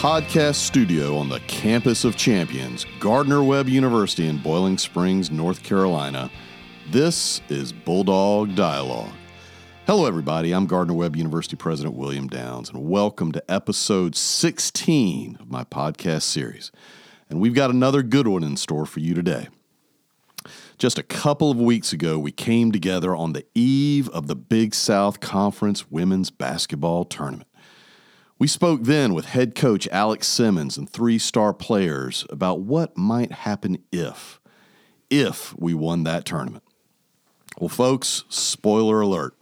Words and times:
podcast 0.00 0.54
studio 0.54 1.14
on 1.14 1.28
the 1.28 1.40
campus 1.40 2.06
of 2.06 2.16
champions, 2.16 2.86
Gardner 3.00 3.44
Webb 3.44 3.68
University 3.68 4.28
in 4.28 4.38
Boiling 4.38 4.78
Springs, 4.78 5.30
North 5.30 5.62
Carolina. 5.62 6.30
This 6.90 7.42
is 7.50 7.70
Bulldog 7.70 8.54
Dialogue. 8.54 9.12
Hello, 9.86 10.06
everybody. 10.06 10.54
I'm 10.54 10.64
Gardner 10.64 10.94
Webb 10.94 11.16
University 11.16 11.54
President 11.54 11.96
William 11.96 12.28
Downs, 12.28 12.70
and 12.70 12.88
welcome 12.88 13.30
to 13.32 13.44
episode 13.46 14.16
16 14.16 15.36
of 15.38 15.50
my 15.50 15.64
podcast 15.64 16.22
series. 16.22 16.72
And 17.28 17.38
we've 17.38 17.52
got 17.52 17.68
another 17.68 18.02
good 18.02 18.26
one 18.26 18.42
in 18.42 18.56
store 18.56 18.86
for 18.86 19.00
you 19.00 19.12
today. 19.12 19.48
Just 20.78 20.98
a 20.98 21.02
couple 21.02 21.50
of 21.50 21.58
weeks 21.58 21.92
ago, 21.92 22.18
we 22.18 22.32
came 22.32 22.72
together 22.72 23.14
on 23.14 23.34
the 23.34 23.44
eve 23.54 24.08
of 24.08 24.28
the 24.28 24.36
Big 24.36 24.74
South 24.74 25.20
Conference 25.20 25.90
Women's 25.90 26.30
Basketball 26.30 27.04
Tournament. 27.04 27.49
We 28.40 28.46
spoke 28.46 28.84
then 28.84 29.12
with 29.12 29.26
head 29.26 29.54
coach 29.54 29.86
Alex 29.92 30.26
Simmons 30.26 30.78
and 30.78 30.88
three 30.88 31.18
star 31.18 31.52
players 31.52 32.24
about 32.30 32.60
what 32.60 32.96
might 32.96 33.32
happen 33.32 33.84
if, 33.92 34.40
if 35.10 35.54
we 35.58 35.74
won 35.74 36.04
that 36.04 36.24
tournament. 36.24 36.64
Well, 37.58 37.68
folks, 37.68 38.24
spoiler 38.30 39.02
alert 39.02 39.34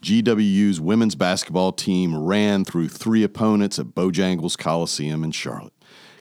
GWU's 0.00 0.80
women's 0.80 1.14
basketball 1.14 1.72
team 1.72 2.16
ran 2.16 2.64
through 2.64 2.88
three 2.88 3.22
opponents 3.22 3.78
at 3.78 3.88
Bojangles 3.88 4.56
Coliseum 4.56 5.22
in 5.22 5.32
Charlotte, 5.32 5.74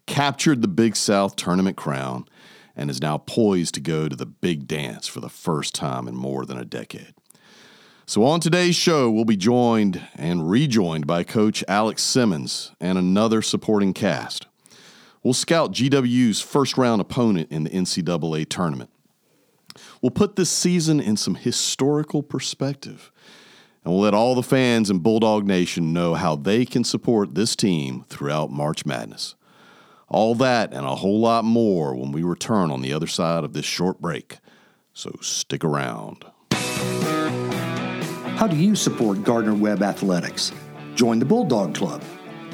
captured 0.05 0.61
the 0.61 0.67
Big 0.67 0.97
South 0.97 1.37
tournament 1.37 1.77
crown, 1.77 2.25
and 2.75 2.89
is 2.89 3.01
now 3.01 3.17
poised 3.17 3.75
to 3.75 3.79
go 3.79 4.09
to 4.09 4.15
the 4.15 4.25
big 4.25 4.67
dance 4.67 5.07
for 5.07 5.21
the 5.21 5.29
first 5.29 5.73
time 5.73 6.05
in 6.05 6.15
more 6.15 6.45
than 6.45 6.57
a 6.57 6.65
decade. 6.65 7.13
So, 8.07 8.23
on 8.23 8.39
today's 8.39 8.75
show, 8.75 9.09
we'll 9.09 9.25
be 9.25 9.35
joined 9.35 9.99
and 10.15 10.47
rejoined 10.47 11.07
by 11.07 11.23
Coach 11.23 11.63
Alex 11.67 12.03
Simmons 12.03 12.71
and 12.79 12.99
another 12.99 13.41
supporting 13.41 13.95
cast. 13.95 14.45
We'll 15.23 15.33
scout 15.33 15.71
GWU's 15.71 16.39
first 16.39 16.77
round 16.77 17.01
opponent 17.01 17.51
in 17.51 17.63
the 17.63 17.71
NCAA 17.71 18.47
tournament. 18.47 18.91
We'll 20.03 20.11
put 20.11 20.35
this 20.35 20.51
season 20.51 20.99
in 20.99 21.17
some 21.17 21.33
historical 21.33 22.21
perspective, 22.21 23.11
and 23.83 23.91
we'll 23.91 24.03
let 24.03 24.13
all 24.13 24.35
the 24.35 24.43
fans 24.43 24.91
in 24.91 24.99
Bulldog 24.99 25.47
Nation 25.47 25.91
know 25.91 26.13
how 26.13 26.35
they 26.35 26.63
can 26.63 26.83
support 26.83 27.33
this 27.33 27.55
team 27.55 28.05
throughout 28.07 28.51
March 28.51 28.85
Madness. 28.85 29.33
All 30.09 30.35
that 30.35 30.75
and 30.75 30.85
a 30.85 30.97
whole 30.97 31.21
lot 31.21 31.43
more 31.43 31.95
when 31.95 32.11
we 32.11 32.21
return 32.21 32.69
on 32.69 32.83
the 32.83 32.93
other 32.93 33.07
side 33.07 33.43
of 33.43 33.53
this 33.53 33.65
short 33.65 33.99
break. 33.99 34.37
So 34.93 35.17
stick 35.21 35.63
around. 35.63 36.23
How 38.35 38.47
do 38.47 38.57
you 38.57 38.75
support 38.75 39.23
Gardner 39.23 39.53
Webb 39.53 39.81
Athletics? 39.81 40.51
Join 40.95 41.19
the 41.19 41.25
Bulldog 41.25 41.73
Club. 41.73 42.03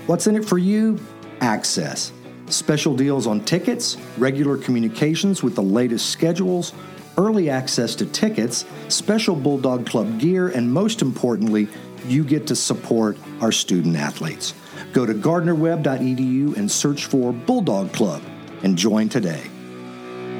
What's 0.06 0.28
in 0.28 0.36
it 0.36 0.46
for 0.46 0.60
you? 0.60 1.00
Access. 1.42 2.12
Special 2.46 2.96
deals 2.96 3.26
on 3.26 3.44
tickets, 3.46 3.98
regular 4.20 4.58
communications 4.58 5.42
with 5.42 5.56
the 5.56 5.64
latest 5.64 6.12
schedules, 6.12 6.74
early 7.18 7.50
access 7.50 7.96
to 7.96 8.06
tickets, 8.06 8.64
special 8.90 9.36
Bulldog 9.36 9.88
Club 9.88 10.20
gear, 10.20 10.50
and 10.50 10.72
most 10.72 11.02
importantly, 11.02 11.68
you 12.06 12.24
get 12.24 12.46
to 12.46 12.56
support 12.56 13.18
our 13.42 13.52
student 13.52 13.96
athletes. 13.96 14.54
Go 14.94 15.08
to 15.08 15.16
gardnerweb.edu 15.16 16.58
and 16.58 16.72
search 16.72 17.06
for 17.06 17.34
Bulldog 17.34 17.92
Club 17.92 18.22
and 18.62 18.78
join 18.78 19.09
today. 19.09 19.50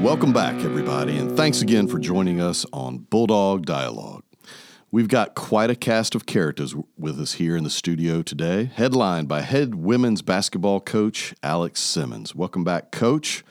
Welcome 0.02 0.34
back, 0.34 0.64
everybody, 0.64 1.18
and 1.18 1.36
thanks 1.36 1.64
again 1.64 1.88
for 1.88 1.98
joining 1.98 2.40
us 2.40 2.64
on 2.72 3.00
Bulldog 3.00 3.66
Dialogue. 3.66 4.22
We've 4.94 5.08
got 5.08 5.36
quite 5.36 5.70
a 5.70 5.76
cast 5.76 6.16
of 6.16 6.26
characters 6.26 6.76
with 6.98 7.18
us 7.18 7.36
here 7.36 7.56
in 7.56 7.64
the 7.64 7.70
studio 7.70 8.22
today, 8.22 8.66
headlined 8.66 9.30
by 9.30 9.40
head 9.40 9.74
women's 9.74 10.22
basketball 10.22 10.82
coach 10.82 11.34
Alex 11.42 11.80
Simmons. 11.80 12.36
Welcome 12.36 12.66
back, 12.66 12.92
coach. 12.92 13.46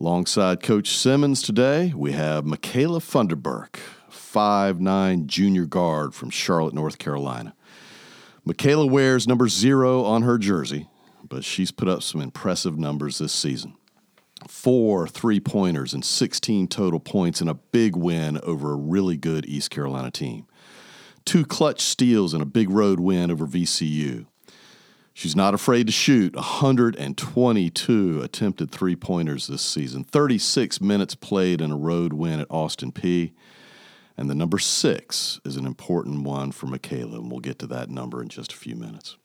Alongside 0.00 0.64
Coach 0.64 0.88
Simmons 0.88 1.42
today, 1.42 1.92
we 1.94 2.10
have 2.10 2.44
Michaela 2.44 2.98
Funderburk, 2.98 3.76
five-nine 4.08 5.28
junior 5.28 5.64
guard 5.64 6.12
from 6.12 6.28
Charlotte, 6.28 6.74
North 6.74 6.98
Carolina. 6.98 7.54
Michaela 8.44 8.84
wears 8.84 9.28
number 9.28 9.48
zero 9.48 10.02
on 10.02 10.22
her 10.22 10.38
jersey, 10.38 10.88
but 11.22 11.44
she's 11.44 11.70
put 11.70 11.86
up 11.86 12.02
some 12.02 12.20
impressive 12.20 12.76
numbers 12.76 13.18
this 13.18 13.32
season. 13.32 13.76
Four 14.48 15.06
three 15.06 15.38
pointers 15.38 15.94
and 15.94 16.04
16 16.04 16.66
total 16.66 16.98
points 16.98 17.40
in 17.40 17.46
a 17.46 17.54
big 17.54 17.94
win 17.94 18.40
over 18.42 18.72
a 18.72 18.76
really 18.76 19.16
good 19.16 19.46
East 19.46 19.70
Carolina 19.70 20.10
team 20.10 20.48
two 21.24 21.44
clutch 21.44 21.80
steals 21.80 22.34
and 22.34 22.42
a 22.42 22.46
big 22.46 22.70
road 22.70 23.00
win 23.00 23.30
over 23.30 23.46
VCU. 23.46 24.26
She's 25.16 25.36
not 25.36 25.54
afraid 25.54 25.86
to 25.86 25.92
shoot 25.92 26.34
122 26.34 28.20
attempted 28.20 28.72
three 28.72 28.96
pointers 28.96 29.46
this 29.46 29.62
season, 29.62 30.02
36 30.02 30.80
minutes 30.80 31.14
played 31.14 31.60
in 31.60 31.70
a 31.70 31.76
road 31.76 32.12
win 32.12 32.40
at 32.40 32.48
Austin 32.50 32.90
Peay. 32.90 33.32
And 34.16 34.28
the 34.28 34.34
number 34.34 34.58
six 34.58 35.40
is 35.44 35.56
an 35.56 35.66
important 35.66 36.24
one 36.24 36.50
for 36.50 36.66
Michaela, 36.66 37.18
and 37.18 37.30
we'll 37.30 37.40
get 37.40 37.60
to 37.60 37.66
that 37.68 37.90
number 37.90 38.22
in 38.22 38.28
just 38.28 38.52
a 38.52 38.56
few 38.56 38.74
minutes. 38.74 39.16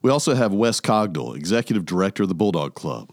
We 0.00 0.10
also 0.10 0.34
have 0.34 0.52
Wes 0.52 0.80
Cogdell, 0.80 1.36
Executive 1.36 1.84
Director 1.84 2.24
of 2.24 2.28
the 2.28 2.34
Bulldog 2.34 2.74
Club. 2.74 3.10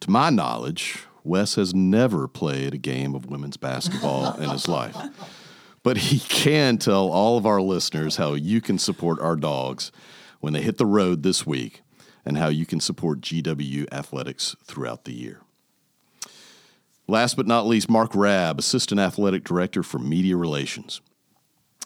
To 0.00 0.10
my 0.10 0.30
knowledge, 0.30 1.04
Wes 1.24 1.56
has 1.56 1.74
never 1.74 2.28
played 2.28 2.74
a 2.74 2.78
game 2.78 3.14
of 3.14 3.26
women's 3.26 3.56
basketball 3.56 4.36
in 4.36 4.50
his 4.50 4.68
life 4.68 4.96
but 5.82 5.96
he 5.96 6.18
can 6.20 6.78
tell 6.78 7.08
all 7.08 7.36
of 7.36 7.46
our 7.46 7.60
listeners 7.60 8.16
how 8.16 8.34
you 8.34 8.60
can 8.60 8.78
support 8.78 9.20
our 9.20 9.36
dogs 9.36 9.92
when 10.40 10.52
they 10.52 10.62
hit 10.62 10.78
the 10.78 10.86
road 10.86 11.22
this 11.22 11.46
week 11.46 11.82
and 12.24 12.38
how 12.38 12.48
you 12.48 12.66
can 12.66 12.80
support 12.80 13.20
GW 13.20 13.86
athletics 13.92 14.54
throughout 14.64 15.04
the 15.04 15.14
year. 15.14 15.40
Last 17.06 17.36
but 17.36 17.46
not 17.46 17.66
least, 17.66 17.88
Mark 17.88 18.14
Rabb, 18.14 18.58
Assistant 18.58 19.00
Athletic 19.00 19.44
Director 19.44 19.82
for 19.82 19.98
Media 19.98 20.36
Relations. 20.36 21.00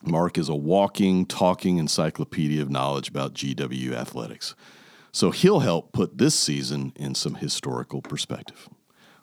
Mark 0.04 0.36
is 0.36 0.48
a 0.48 0.54
walking, 0.54 1.26
talking 1.26 1.78
encyclopedia 1.78 2.60
of 2.60 2.70
knowledge 2.70 3.08
about 3.08 3.34
GW 3.34 3.92
athletics. 3.92 4.56
So 5.12 5.30
he'll 5.30 5.60
help 5.60 5.92
put 5.92 6.18
this 6.18 6.34
season 6.34 6.92
in 6.96 7.14
some 7.14 7.36
historical 7.36 8.02
perspective. 8.02 8.68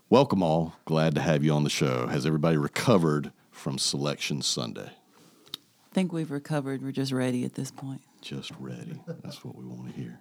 Welcome 0.10 0.42
all. 0.42 0.76
Glad 0.86 1.16
to 1.16 1.22
have 1.22 1.44
you 1.44 1.52
on 1.52 1.66
the 1.66 1.70
show. 1.70 2.08
Has 2.08 2.26
everybody 2.26 2.56
recovered 2.56 3.34
from 3.60 3.78
Selection 3.78 4.42
Sunday? 4.42 4.90
I 4.90 5.94
think 5.94 6.14
we've 6.14 6.32
recovered. 6.32 6.82
We're 6.82 6.92
just 6.92 7.12
ready 7.12 7.46
at 7.46 7.56
this 7.56 7.72
point. 7.72 8.02
Just 8.22 8.52
ready. 8.60 9.00
That's 9.24 9.44
what 9.44 9.56
we 9.56 9.66
want 9.66 9.94
to 9.94 10.02
hear. 10.02 10.20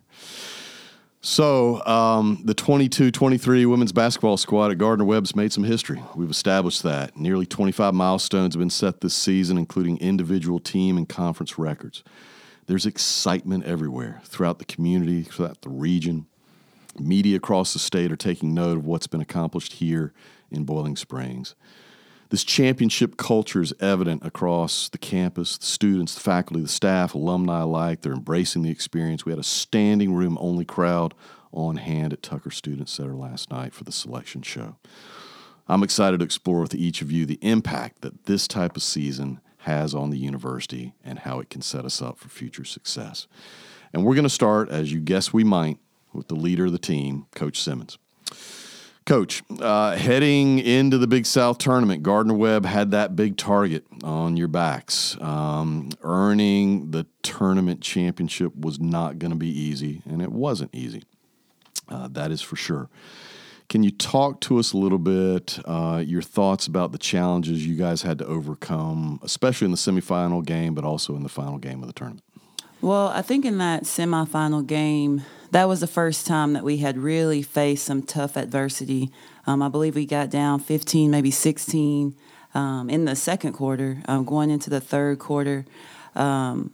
So, 1.21 1.85
um, 1.85 2.43
the 2.45 2.55
22 2.55 3.11
23 3.11 3.67
women's 3.67 3.93
basketball 3.93 4.37
squad 4.37 4.71
at 4.71 4.79
Gardner 4.79 5.05
Webb's 5.05 5.35
made 5.35 5.53
some 5.53 5.65
history. 5.65 6.03
We've 6.15 6.31
established 6.31 6.83
that. 6.85 7.17
Nearly 7.17 7.45
25 7.45 7.93
milestones 7.93 8.55
have 8.55 8.61
been 8.61 8.71
set 8.71 9.01
this 9.01 9.15
season, 9.15 9.59
including 9.59 9.99
individual 9.99 10.59
team 10.59 10.97
and 10.97 11.09
conference 11.09 11.59
records. 11.59 12.05
There's 12.67 12.87
excitement 12.87 13.65
everywhere 13.65 14.21
throughout 14.25 14.59
the 14.59 14.65
community, 14.65 15.23
throughout 15.23 15.63
the 15.63 15.71
region. 15.71 16.27
Media 16.99 17.37
across 17.37 17.73
the 17.73 17.79
state 17.79 18.13
are 18.13 18.17
taking 18.17 18.55
note 18.55 18.79
of 18.79 18.87
what's 18.87 19.07
been 19.07 19.21
accomplished 19.21 19.75
here 19.75 20.13
in 20.51 20.65
Boiling 20.65 20.97
Springs. 20.97 21.55
This 22.31 22.45
championship 22.45 23.17
culture 23.17 23.63
is 23.63 23.73
evident 23.81 24.25
across 24.25 24.91
the 24.91 24.99
campus, 24.99 25.57
the 25.57 25.65
students, 25.65 26.15
the 26.15 26.21
faculty, 26.21 26.61
the 26.61 26.69
staff, 26.69 27.15
alumni 27.15 27.63
alike. 27.63 28.03
They're 28.03 28.13
embracing 28.13 28.63
the 28.63 28.71
experience. 28.71 29.25
We 29.25 29.33
had 29.33 29.39
a 29.39 29.45
standing 29.45 30.13
room 30.13 30.37
only 30.39 30.67
crowd 30.67 31.15
on 31.53 31.77
hand 31.77 32.13
at 32.13 32.23
Tucker 32.23 32.51
Student 32.51 32.91
Center 32.91 33.15
last 33.15 33.51
night 33.51 33.73
for 33.73 33.85
the 33.85 33.93
selection 33.93 34.43
show. 34.43 34.77
I'm 35.69 35.83
excited 35.83 36.21
to 36.21 36.25
explore 36.25 36.61
with 36.61 36.75
each 36.75 37.01
of 37.01 37.11
you 37.11 37.25
the 37.25 37.39
impact 37.41 38.03
that 38.03 38.27
this 38.27 38.47
type 38.47 38.77
of 38.77 38.83
season 38.83 39.41
has 39.59 39.95
on 39.95 40.11
the 40.11 40.19
university 40.19 40.95
and 41.03 41.21
how 41.21 41.41
it 41.41 41.49
can 41.49 41.63
set 41.63 41.87
us 41.87 42.03
up 42.03 42.19
for 42.19 42.29
future 42.29 42.65
success. 42.65 43.27
And 43.93 44.05
we're 44.05 44.15
going 44.15 44.25
to 44.25 44.31
start, 44.31 44.69
as 44.69 44.93
you 44.93 45.01
guess 45.01 45.33
we 45.33 45.45
might, 45.45 45.79
with 46.13 46.29
the 46.29 46.35
leader 46.35 46.67
of 46.67 46.73
the 46.73 46.79
team, 46.79 47.27
Coach 47.35 47.61
Simmons. 47.61 47.97
Coach, 49.09 49.43
uh, 49.59 49.97
heading 49.97 50.59
into 50.59 50.99
the 50.99 51.07
Big 51.07 51.25
South 51.25 51.57
tournament, 51.57 52.03
Gardner 52.03 52.35
Webb 52.35 52.67
had 52.67 52.91
that 52.91 53.17
big 53.17 53.39
target 53.39 53.87
on 54.05 54.37
your 54.37 54.49
backs. 54.49 55.17
Um, 55.23 55.89
earning 56.03 56.91
the 56.91 57.07
tournament 57.23 57.81
championship 57.81 58.55
was 58.55 58.79
not 58.79 59.19
going 59.19 59.31
to 59.31 59.37
be 59.37 59.49
easy, 59.49 60.03
and 60.05 60.21
it 60.21 60.31
wasn't 60.31 60.75
easy. 60.75 61.05
Uh, 61.89 62.09
that 62.09 62.31
is 62.31 62.43
for 62.43 62.57
sure. 62.57 62.91
Can 63.71 63.83
you 63.83 63.91
talk 63.91 64.43
to 64.43 64.59
us 64.59 64.75
a 64.75 64.77
little 64.77 64.99
bit, 64.99 65.59
uh, 65.65 66.05
your 66.07 66.21
thoughts 66.21 66.67
about 66.67 66.93
the 66.93 66.99
challenges 66.99 67.67
you 67.67 67.77
guys 67.77 68.03
had 68.03 68.19
to 68.19 68.27
overcome, 68.27 69.21
especially 69.23 69.65
in 69.65 69.71
the 69.71 69.79
semifinal 69.79 70.45
game, 70.45 70.75
but 70.75 70.85
also 70.85 71.17
in 71.17 71.23
the 71.23 71.31
final 71.31 71.57
game 71.57 71.81
of 71.81 71.87
the 71.87 71.95
tournament? 71.95 72.25
Well, 72.83 73.09
I 73.09 73.23
think 73.23 73.47
in 73.47 73.57
that 73.57 73.85
semifinal 73.85 74.67
game, 74.67 75.23
that 75.51 75.69
was 75.69 75.81
the 75.81 75.87
first 75.87 76.27
time 76.27 76.53
that 76.53 76.65
we 76.65 76.79
had 76.79 76.99
really 76.99 77.43
faced 77.43 77.85
some 77.85 78.03
tough 78.03 78.37
adversity. 78.37 79.11
Um, 79.47 79.63
I 79.63 79.69
believe 79.69 79.95
we 79.95 80.07
got 80.07 80.31
down 80.31 80.61
15, 80.61 81.11
maybe 81.11 81.31
16 81.31 82.15
um, 82.55 82.91
in 82.91 83.05
the 83.05 83.17
second 83.17 83.53
quarter, 83.53 84.03
um, 84.07 84.25
going 84.25 84.51
into 84.51 84.71
the 84.71 84.81
third 84.81 85.19
quarter. 85.19 85.65
Um, 86.15 86.73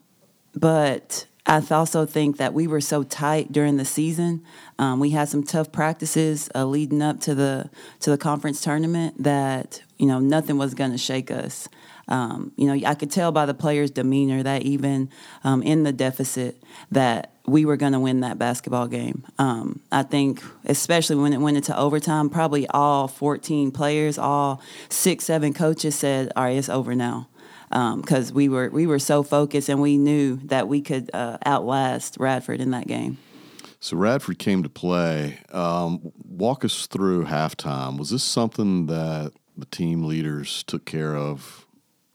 but 0.54 1.26
I 1.46 1.62
also 1.70 2.06
think 2.06 2.38
that 2.38 2.54
we 2.54 2.66
were 2.66 2.80
so 2.80 3.02
tight 3.02 3.52
during 3.52 3.76
the 3.76 3.84
season. 3.84 4.42
Um, 4.78 4.98
we 4.98 5.10
had 5.10 5.28
some 5.28 5.42
tough 5.42 5.72
practices 5.72 6.48
uh, 6.54 6.64
leading 6.64 7.02
up 7.02 7.20
to 7.20 7.34
the 7.34 7.70
to 8.00 8.10
the 8.10 8.18
conference 8.18 8.62
tournament 8.62 9.22
that 9.22 9.82
you 9.98 10.06
know 10.06 10.20
nothing 10.20 10.56
was 10.56 10.74
going 10.74 10.92
to 10.92 10.98
shake 10.98 11.30
us. 11.30 11.68
Um, 12.08 12.52
you 12.56 12.66
know, 12.66 12.88
I 12.88 12.94
could 12.94 13.10
tell 13.10 13.32
by 13.32 13.46
the 13.46 13.54
players' 13.54 13.90
demeanor 13.90 14.42
that 14.42 14.62
even 14.62 15.10
um, 15.42 15.62
in 15.62 15.82
the 15.82 15.92
deficit, 15.92 16.62
that 16.90 17.32
we 17.46 17.64
were 17.64 17.76
going 17.76 17.92
to 17.92 18.00
win 18.00 18.20
that 18.20 18.38
basketball 18.38 18.86
game. 18.86 19.26
Um, 19.38 19.80
I 19.92 20.02
think, 20.02 20.42
especially 20.64 21.16
when 21.16 21.32
it 21.32 21.40
went 21.40 21.56
into 21.56 21.76
overtime, 21.76 22.30
probably 22.30 22.66
all 22.68 23.08
14 23.08 23.70
players, 23.70 24.18
all 24.18 24.62
six, 24.88 25.24
seven 25.24 25.52
coaches 25.52 25.94
said, 25.94 26.32
"All 26.36 26.44
right, 26.44 26.56
it's 26.56 26.68
over 26.68 26.94
now." 26.94 27.28
because 27.70 28.30
um, 28.30 28.34
we 28.36 28.48
were 28.48 28.68
we 28.70 28.86
were 28.86 29.00
so 29.00 29.24
focused 29.24 29.68
and 29.68 29.80
we 29.80 29.96
knew 29.96 30.36
that 30.44 30.68
we 30.68 30.80
could 30.80 31.10
uh, 31.12 31.38
outlast 31.44 32.16
Radford 32.20 32.60
in 32.60 32.70
that 32.70 32.86
game. 32.86 33.18
So 33.80 33.96
Radford 33.96 34.38
came 34.38 34.62
to 34.62 34.68
play. 34.68 35.40
Um, 35.52 36.12
walk 36.24 36.64
us 36.64 36.86
through 36.86 37.24
halftime. 37.24 37.98
Was 37.98 38.10
this 38.10 38.22
something 38.22 38.86
that 38.86 39.32
the 39.56 39.66
team 39.66 40.04
leaders 40.04 40.62
took 40.62 40.84
care 40.84 41.16
of 41.16 41.63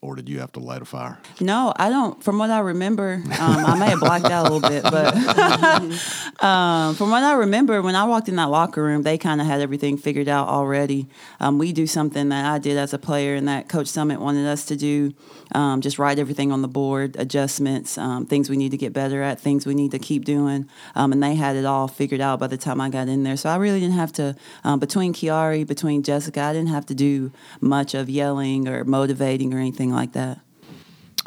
or 0.02 0.16
did 0.16 0.30
you 0.30 0.40
have 0.40 0.52
to 0.54 0.62
light 0.62 0.82
a 0.82 0.86
fire? 0.86 1.20
No, 1.42 1.74
I 1.76 1.90
don't. 1.90 2.24
From 2.24 2.38
what 2.38 2.50
I 2.50 2.60
remember, 2.60 3.22
um, 3.38 3.66
I 3.66 3.78
may 3.78 3.88
have 3.88 4.00
blacked 4.00 4.26
out 4.26 4.48
a 4.48 4.54
little 4.54 4.70
bit, 4.70 4.84
but 4.84 5.14
um, 6.44 6.96
from 6.96 7.10
what 7.10 7.22
I 7.24 7.34
remember, 7.34 7.82
when 7.82 7.96
I 7.96 8.06
walked 8.06 8.30
in 8.30 8.38
that 8.38 8.50
locker 8.50 8.82
room, 8.82 9.04
they 9.04 9.18
kind 9.18 9.42
of 9.42 9.48
had 9.48 9.60
everything 9.60 9.98
figured 9.98 10.30
out 10.30 10.48
already. 10.48 11.08
Um, 11.42 11.58
we 11.58 11.74
do 11.74 11.86
something 11.86 12.30
that 12.30 12.46
I 12.46 12.60
did 12.60 12.78
as 12.78 12.94
a 12.94 12.98
player 12.98 13.36
and 13.36 13.48
that 13.50 13.68
Coach 13.68 13.88
Summitt 13.88 14.20
wanted 14.20 14.48
us 14.48 14.66
to 14.68 14.78
do 14.78 15.14
um, 15.54 15.82
just 15.82 16.00
write 16.00 16.20
everything 16.20 16.52
on 16.52 16.62
the 16.62 16.68
board, 16.68 17.16
adjustments, 17.18 17.98
um, 17.98 18.26
things 18.26 18.50
we 18.50 18.56
need 18.56 18.72
to 18.72 18.78
get 18.78 18.94
better 18.94 19.22
at, 19.22 19.40
things 19.40 19.66
we 19.66 19.74
need 19.74 19.92
to 19.92 20.00
keep 20.00 20.24
doing. 20.24 20.70
Um, 20.96 21.12
and 21.12 21.22
they 21.22 21.36
had 21.36 21.58
it 21.58 21.66
all 21.66 21.88
figured 21.90 22.22
out 22.22 22.40
by 22.40 22.48
the 22.48 22.58
time 22.58 22.80
I 22.80 22.90
got 22.90 23.10
in 23.10 23.24
there. 23.24 23.36
So 23.36 23.50
I 23.50 23.58
really 23.58 23.80
didn't 23.80 23.96
have 23.96 24.14
to, 24.14 24.36
between 24.78 25.14
Kiari, 25.14 25.68
between 25.68 26.04
Jessica, 26.04 26.42
I 26.42 26.54
didn't 26.54 26.70
have 26.70 26.86
to 26.86 26.96
do 26.96 27.32
much 27.60 27.94
of 27.94 28.10
yelling 28.10 28.68
or 28.68 28.84
motivating 28.84 29.54
or 29.54 29.58
anything 29.58 29.89
like 29.92 30.14
that. 30.14 30.40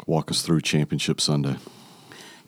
Walk 0.05 0.31
us 0.31 0.41
through 0.41 0.61
Championship 0.61 1.21
Sunday. 1.21 1.57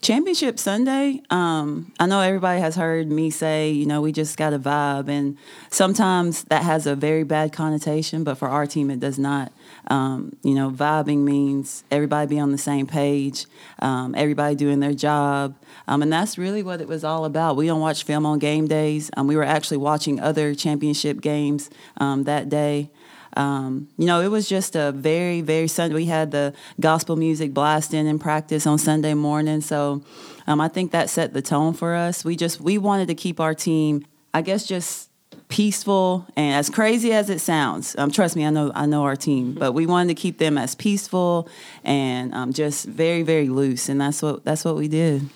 Championship 0.02 0.58
Sunday, 0.58 1.22
um, 1.30 1.90
I 1.98 2.06
know 2.06 2.20
everybody 2.20 2.60
has 2.60 2.76
heard 2.76 3.10
me 3.10 3.30
say, 3.30 3.70
you 3.70 3.86
know, 3.86 4.02
we 4.02 4.12
just 4.12 4.36
got 4.36 4.52
a 4.52 4.58
vibe. 4.58 5.08
And 5.08 5.38
sometimes 5.70 6.44
that 6.44 6.62
has 6.62 6.86
a 6.86 6.94
very 6.94 7.24
bad 7.24 7.52
connotation, 7.52 8.22
but 8.22 8.36
for 8.36 8.46
our 8.46 8.66
team, 8.66 8.90
it 8.90 9.00
does 9.00 9.18
not. 9.18 9.52
Um, 9.88 10.36
you 10.44 10.54
know, 10.54 10.70
vibing 10.70 11.24
means 11.24 11.82
everybody 11.90 12.28
be 12.28 12.38
on 12.38 12.52
the 12.52 12.58
same 12.58 12.86
page, 12.86 13.46
um, 13.80 14.14
everybody 14.14 14.54
doing 14.54 14.80
their 14.80 14.94
job. 14.94 15.56
Um, 15.88 16.02
and 16.02 16.12
that's 16.12 16.36
really 16.36 16.62
what 16.62 16.80
it 16.80 16.88
was 16.88 17.02
all 17.02 17.24
about. 17.24 17.56
We 17.56 17.66
don't 17.66 17.80
watch 17.80 18.04
film 18.04 18.26
on 18.26 18.38
game 18.38 18.68
days. 18.68 19.10
Um, 19.16 19.26
we 19.26 19.34
were 19.34 19.44
actually 19.44 19.78
watching 19.78 20.20
other 20.20 20.54
championship 20.54 21.20
games 21.20 21.70
um, 21.96 22.24
that 22.24 22.48
day. 22.48 22.90
Um, 23.36 23.88
you 23.98 24.06
know, 24.06 24.20
it 24.20 24.28
was 24.28 24.48
just 24.48 24.74
a 24.74 24.92
very, 24.92 25.42
very 25.42 25.68
Sunday. 25.68 25.94
We 25.94 26.06
had 26.06 26.30
the 26.30 26.54
gospel 26.80 27.16
music 27.16 27.52
blasting 27.52 28.06
in 28.06 28.18
practice 28.18 28.66
on 28.66 28.78
Sunday 28.78 29.14
morning, 29.14 29.60
so 29.60 30.02
um, 30.46 30.60
I 30.60 30.68
think 30.68 30.92
that 30.92 31.10
set 31.10 31.34
the 31.34 31.42
tone 31.42 31.74
for 31.74 31.94
us. 31.94 32.24
We 32.24 32.36
just 32.36 32.60
we 32.60 32.78
wanted 32.78 33.08
to 33.08 33.14
keep 33.14 33.38
our 33.38 33.54
team, 33.54 34.06
I 34.32 34.42
guess, 34.42 34.66
just 34.66 35.10
peaceful 35.48 36.26
and 36.36 36.54
as 36.54 36.70
crazy 36.70 37.12
as 37.12 37.30
it 37.30 37.40
sounds. 37.40 37.94
Um, 37.98 38.10
trust 38.10 38.36
me, 38.36 38.46
I 38.46 38.50
know 38.50 38.72
I 38.74 38.86
know 38.86 39.04
our 39.04 39.16
team, 39.16 39.52
but 39.52 39.72
we 39.72 39.86
wanted 39.86 40.16
to 40.16 40.20
keep 40.20 40.38
them 40.38 40.56
as 40.56 40.74
peaceful 40.74 41.48
and 41.84 42.34
um, 42.34 42.52
just 42.52 42.86
very, 42.86 43.22
very 43.22 43.48
loose, 43.48 43.88
and 43.88 44.00
that's 44.00 44.22
what 44.22 44.44
that's 44.44 44.64
what 44.64 44.76
we 44.76 44.88
did. 44.88 45.28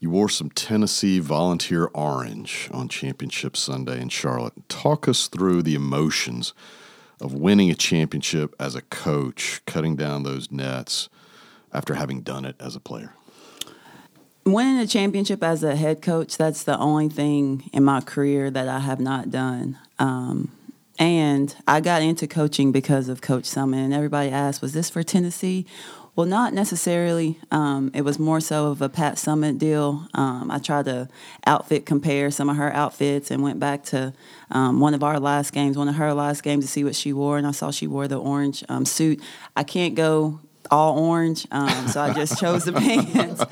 You 0.00 0.10
wore 0.10 0.28
some 0.28 0.50
Tennessee 0.50 1.18
volunteer 1.18 1.86
orange 1.94 2.68
on 2.72 2.88
Championship 2.88 3.56
Sunday 3.56 4.02
in 4.02 4.10
Charlotte. 4.10 4.68
Talk 4.68 5.08
us 5.08 5.28
through 5.28 5.62
the 5.62 5.74
emotions 5.74 6.52
of 7.20 7.34
winning 7.34 7.70
a 7.70 7.74
championship 7.74 8.54
as 8.58 8.74
a 8.74 8.82
coach, 8.82 9.60
cutting 9.66 9.96
down 9.96 10.22
those 10.22 10.50
nets 10.50 11.08
after 11.72 11.94
having 11.94 12.22
done 12.22 12.44
it 12.44 12.56
as 12.60 12.76
a 12.76 12.80
player? 12.80 13.14
Winning 14.44 14.78
a 14.78 14.86
championship 14.86 15.42
as 15.42 15.62
a 15.62 15.74
head 15.74 16.02
coach, 16.02 16.36
that's 16.36 16.64
the 16.64 16.78
only 16.78 17.08
thing 17.08 17.70
in 17.72 17.82
my 17.82 18.00
career 18.00 18.50
that 18.50 18.68
I 18.68 18.80
have 18.80 19.00
not 19.00 19.30
done. 19.30 19.78
Um, 19.98 20.52
and 20.98 21.54
I 21.66 21.80
got 21.80 22.02
into 22.02 22.26
coaching 22.26 22.70
because 22.70 23.08
of 23.08 23.20
Coach 23.20 23.44
Summitt. 23.44 23.84
And 23.84 23.94
everybody 23.94 24.30
asked, 24.30 24.62
was 24.62 24.74
this 24.74 24.90
for 24.90 25.02
Tennessee 25.02 25.66
well, 26.16 26.26
not 26.26 26.52
necessarily. 26.52 27.38
Um, 27.50 27.90
it 27.92 28.02
was 28.02 28.18
more 28.18 28.40
so 28.40 28.68
of 28.68 28.80
a 28.80 28.88
Pat 28.88 29.16
Summitt 29.16 29.58
deal. 29.58 30.06
Um, 30.14 30.50
I 30.50 30.58
tried 30.58 30.84
to 30.84 31.08
outfit 31.46 31.86
compare 31.86 32.30
some 32.30 32.48
of 32.48 32.56
her 32.56 32.72
outfits 32.72 33.30
and 33.30 33.42
went 33.42 33.58
back 33.58 33.82
to 33.86 34.12
um, 34.50 34.78
one 34.78 34.94
of 34.94 35.02
our 35.02 35.18
last 35.18 35.52
games, 35.52 35.76
one 35.76 35.88
of 35.88 35.96
her 35.96 36.14
last 36.14 36.42
games 36.42 36.64
to 36.64 36.70
see 36.70 36.84
what 36.84 36.94
she 36.94 37.12
wore, 37.12 37.36
and 37.36 37.46
I 37.46 37.50
saw 37.50 37.70
she 37.72 37.88
wore 37.88 38.06
the 38.06 38.18
orange 38.18 38.62
um, 38.68 38.84
suit. 38.84 39.20
I 39.56 39.64
can't 39.64 39.96
go 39.96 40.38
all 40.74 40.98
orange, 40.98 41.46
um, 41.52 41.88
so 41.88 42.00
I 42.00 42.12
just 42.12 42.38
chose 42.38 42.64
the 42.64 42.72
pants. 43.12 43.44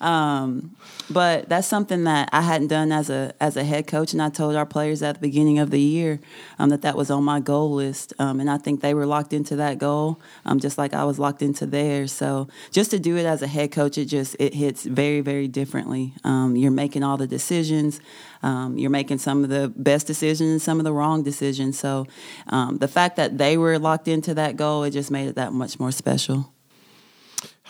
Um, 0.00 0.76
but 1.10 1.48
that's 1.48 1.66
something 1.66 2.04
that 2.04 2.28
I 2.32 2.42
hadn't 2.42 2.68
done 2.68 2.92
as 2.92 3.10
a 3.10 3.34
as 3.40 3.56
a 3.56 3.64
head 3.64 3.86
coach, 3.88 4.12
and 4.12 4.22
I 4.22 4.28
told 4.28 4.54
our 4.54 4.66
players 4.66 5.02
at 5.02 5.16
the 5.16 5.20
beginning 5.20 5.58
of 5.58 5.70
the 5.70 5.80
year 5.80 6.20
um, 6.58 6.68
that 6.68 6.82
that 6.82 6.96
was 6.96 7.10
on 7.10 7.24
my 7.24 7.40
goal 7.40 7.72
list, 7.72 8.12
um, 8.20 8.38
and 8.38 8.48
I 8.48 8.58
think 8.58 8.80
they 8.80 8.94
were 8.94 9.06
locked 9.06 9.32
into 9.32 9.56
that 9.56 9.78
goal, 9.78 10.20
um, 10.44 10.60
just 10.60 10.78
like 10.78 10.94
I 10.94 11.04
was 11.04 11.18
locked 11.18 11.42
into 11.42 11.66
theirs. 11.66 12.12
So 12.12 12.46
just 12.70 12.92
to 12.92 13.00
do 13.00 13.16
it 13.16 13.26
as 13.26 13.42
a 13.42 13.48
head 13.48 13.72
coach, 13.72 13.98
it 13.98 14.04
just 14.04 14.36
it 14.38 14.54
hits 14.54 14.84
very 14.84 15.20
very 15.20 15.48
differently. 15.48 16.14
Um, 16.22 16.54
you're 16.54 16.70
making 16.70 17.02
all 17.02 17.16
the 17.16 17.26
decisions. 17.26 18.00
You're 18.42 18.90
making 18.90 19.18
some 19.18 19.42
of 19.42 19.50
the 19.50 19.72
best 19.74 20.06
decisions 20.06 20.50
and 20.50 20.62
some 20.62 20.78
of 20.78 20.84
the 20.84 20.92
wrong 20.92 21.24
decisions. 21.24 21.76
So 21.78 22.06
the 22.48 22.88
fact 22.88 23.16
that 23.16 23.36
they 23.36 23.56
were 23.56 23.78
locked 23.80 24.06
into 24.06 24.34
that 24.34 24.56
goal, 24.56 24.84
it 24.84 24.90
just 24.92 25.10
made 25.10 25.26
it 25.26 25.34
that 25.34 25.52
much 25.52 25.80
more 25.80 25.90
special. 25.90 26.52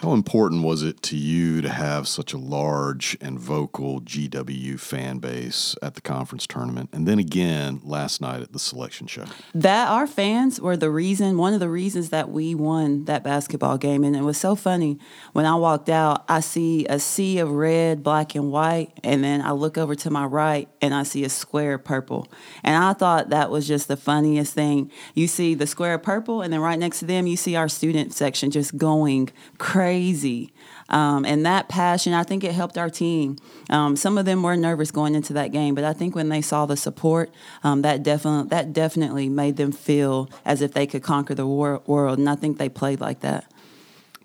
How 0.02 0.12
important 0.12 0.62
was 0.62 0.84
it 0.84 1.02
to 1.02 1.16
you 1.16 1.60
to 1.60 1.68
have 1.68 2.06
such 2.06 2.32
a 2.32 2.38
large 2.38 3.16
and 3.20 3.36
vocal 3.36 4.00
GW 4.00 4.78
fan 4.78 5.18
base 5.18 5.74
at 5.82 5.96
the 5.96 6.00
conference 6.00 6.46
tournament 6.46 6.90
and 6.92 7.04
then 7.04 7.18
again 7.18 7.80
last 7.82 8.20
night 8.20 8.40
at 8.40 8.52
the 8.52 8.60
selection 8.60 9.08
show? 9.08 9.24
That 9.56 9.88
our 9.88 10.06
fans 10.06 10.60
were 10.60 10.76
the 10.76 10.88
reason, 10.88 11.36
one 11.36 11.52
of 11.52 11.58
the 11.58 11.68
reasons 11.68 12.10
that 12.10 12.30
we 12.30 12.54
won 12.54 13.06
that 13.06 13.24
basketball 13.24 13.76
game. 13.76 14.04
And 14.04 14.14
it 14.14 14.22
was 14.22 14.38
so 14.38 14.54
funny. 14.54 15.00
When 15.32 15.44
I 15.44 15.56
walked 15.56 15.88
out, 15.88 16.24
I 16.28 16.40
see 16.40 16.86
a 16.86 17.00
sea 17.00 17.40
of 17.40 17.50
red, 17.50 18.04
black, 18.04 18.36
and 18.36 18.52
white. 18.52 18.96
And 19.02 19.24
then 19.24 19.42
I 19.42 19.50
look 19.50 19.76
over 19.76 19.96
to 19.96 20.10
my 20.10 20.26
right 20.26 20.68
and 20.80 20.94
I 20.94 21.02
see 21.02 21.24
a 21.24 21.28
square 21.28 21.76
purple. 21.76 22.28
And 22.62 22.76
I 22.76 22.92
thought 22.92 23.30
that 23.30 23.50
was 23.50 23.66
just 23.66 23.88
the 23.88 23.96
funniest 23.96 24.54
thing. 24.54 24.92
You 25.14 25.26
see 25.26 25.54
the 25.54 25.66
square 25.66 25.98
purple, 25.98 26.40
and 26.40 26.52
then 26.52 26.60
right 26.60 26.78
next 26.78 27.00
to 27.00 27.04
them, 27.04 27.26
you 27.26 27.36
see 27.36 27.56
our 27.56 27.68
student 27.68 28.14
section 28.14 28.52
just 28.52 28.76
going 28.76 29.30
crazy 29.58 29.87
crazy. 29.88 30.52
Um, 30.90 31.24
and 31.24 31.46
that 31.46 31.68
passion, 31.68 32.12
I 32.12 32.22
think 32.22 32.44
it 32.44 32.52
helped 32.52 32.76
our 32.76 32.90
team. 32.90 33.36
Um, 33.70 33.96
some 33.96 34.18
of 34.18 34.26
them 34.26 34.42
were 34.42 34.56
nervous 34.56 34.90
going 34.90 35.14
into 35.14 35.32
that 35.34 35.48
game, 35.48 35.74
but 35.74 35.84
I 35.84 35.92
think 35.94 36.14
when 36.14 36.28
they 36.28 36.42
saw 36.42 36.66
the 36.66 36.76
support, 36.76 37.30
um, 37.62 37.82
that 37.82 38.02
definitely 38.02 38.48
that 38.50 38.72
definitely 38.72 39.28
made 39.28 39.56
them 39.56 39.72
feel 39.72 40.30
as 40.44 40.60
if 40.60 40.72
they 40.72 40.86
could 40.86 41.02
conquer 41.02 41.34
the 41.34 41.46
wor- 41.46 41.82
world. 41.86 42.18
And 42.18 42.28
I 42.28 42.34
think 42.36 42.58
they 42.58 42.68
played 42.68 43.00
like 43.00 43.20
that. 43.20 43.50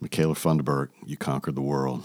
Michaela 0.02 0.36
Funderburk, 0.36 0.90
you 1.06 1.16
conquered 1.16 1.56
the 1.56 1.62
world. 1.62 2.04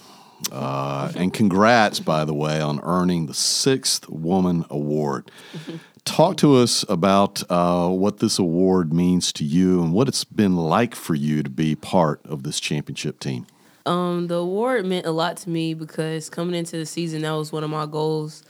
Uh, 0.52 1.10
and 1.16 1.34
congrats, 1.34 1.98
by 1.98 2.24
the 2.24 2.34
way, 2.34 2.60
on 2.60 2.78
earning 2.84 3.26
the 3.26 3.34
sixth 3.34 4.08
woman 4.08 4.64
award. 4.70 5.30
Talk 6.04 6.36
to 6.38 6.56
us 6.56 6.84
about 6.88 7.42
uh, 7.50 7.88
what 7.88 8.18
this 8.18 8.38
award 8.38 8.92
means 8.92 9.32
to 9.34 9.44
you 9.44 9.82
and 9.82 9.92
what 9.92 10.08
it's 10.08 10.24
been 10.24 10.56
like 10.56 10.94
for 10.94 11.14
you 11.14 11.42
to 11.42 11.50
be 11.50 11.74
part 11.74 12.20
of 12.24 12.42
this 12.42 12.60
championship 12.60 13.20
team. 13.20 13.46
Um, 13.86 14.26
the 14.26 14.36
award 14.36 14.84
meant 14.84 15.06
a 15.06 15.10
lot 15.10 15.38
to 15.38 15.50
me 15.50 15.74
because 15.74 16.28
coming 16.28 16.54
into 16.54 16.76
the 16.76 16.86
season, 16.86 17.22
that 17.22 17.32
was 17.32 17.52
one 17.52 17.64
of 17.64 17.70
my 17.70 17.86
goals, 17.86 18.42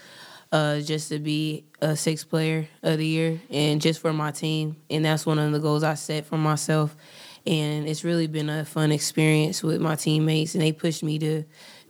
uh, 0.51 0.81
just 0.81 1.11
to 1.11 1.19
be 1.19 1.65
a 1.81 1.97
sixth 1.97 2.29
player 2.29 2.69
of 2.83 2.99
the 2.99 3.07
year 3.07 3.41
and 3.51 3.81
just 3.81 4.01
for 4.01 4.13
my 4.13 4.31
team. 4.31 4.77
And 4.91 5.05
that's 5.05 5.25
one 5.25 5.39
of 5.39 5.53
the 5.53 5.61
goals 5.61 5.83
I 5.85 5.95
set 5.95 6.27
for 6.27 6.39
myself. 6.39 6.97
And 7.47 7.89
it's 7.89 8.05
really 8.05 8.27
been 8.27 8.51
a 8.51 8.65
fun 8.65 8.93
experience 8.93 9.63
with 9.63 9.81
my 9.81 9.95
teammates, 9.95 10.55
and 10.55 10.63
they 10.63 10.73
pushed 10.73 11.03
me 11.03 11.19
to 11.21 11.45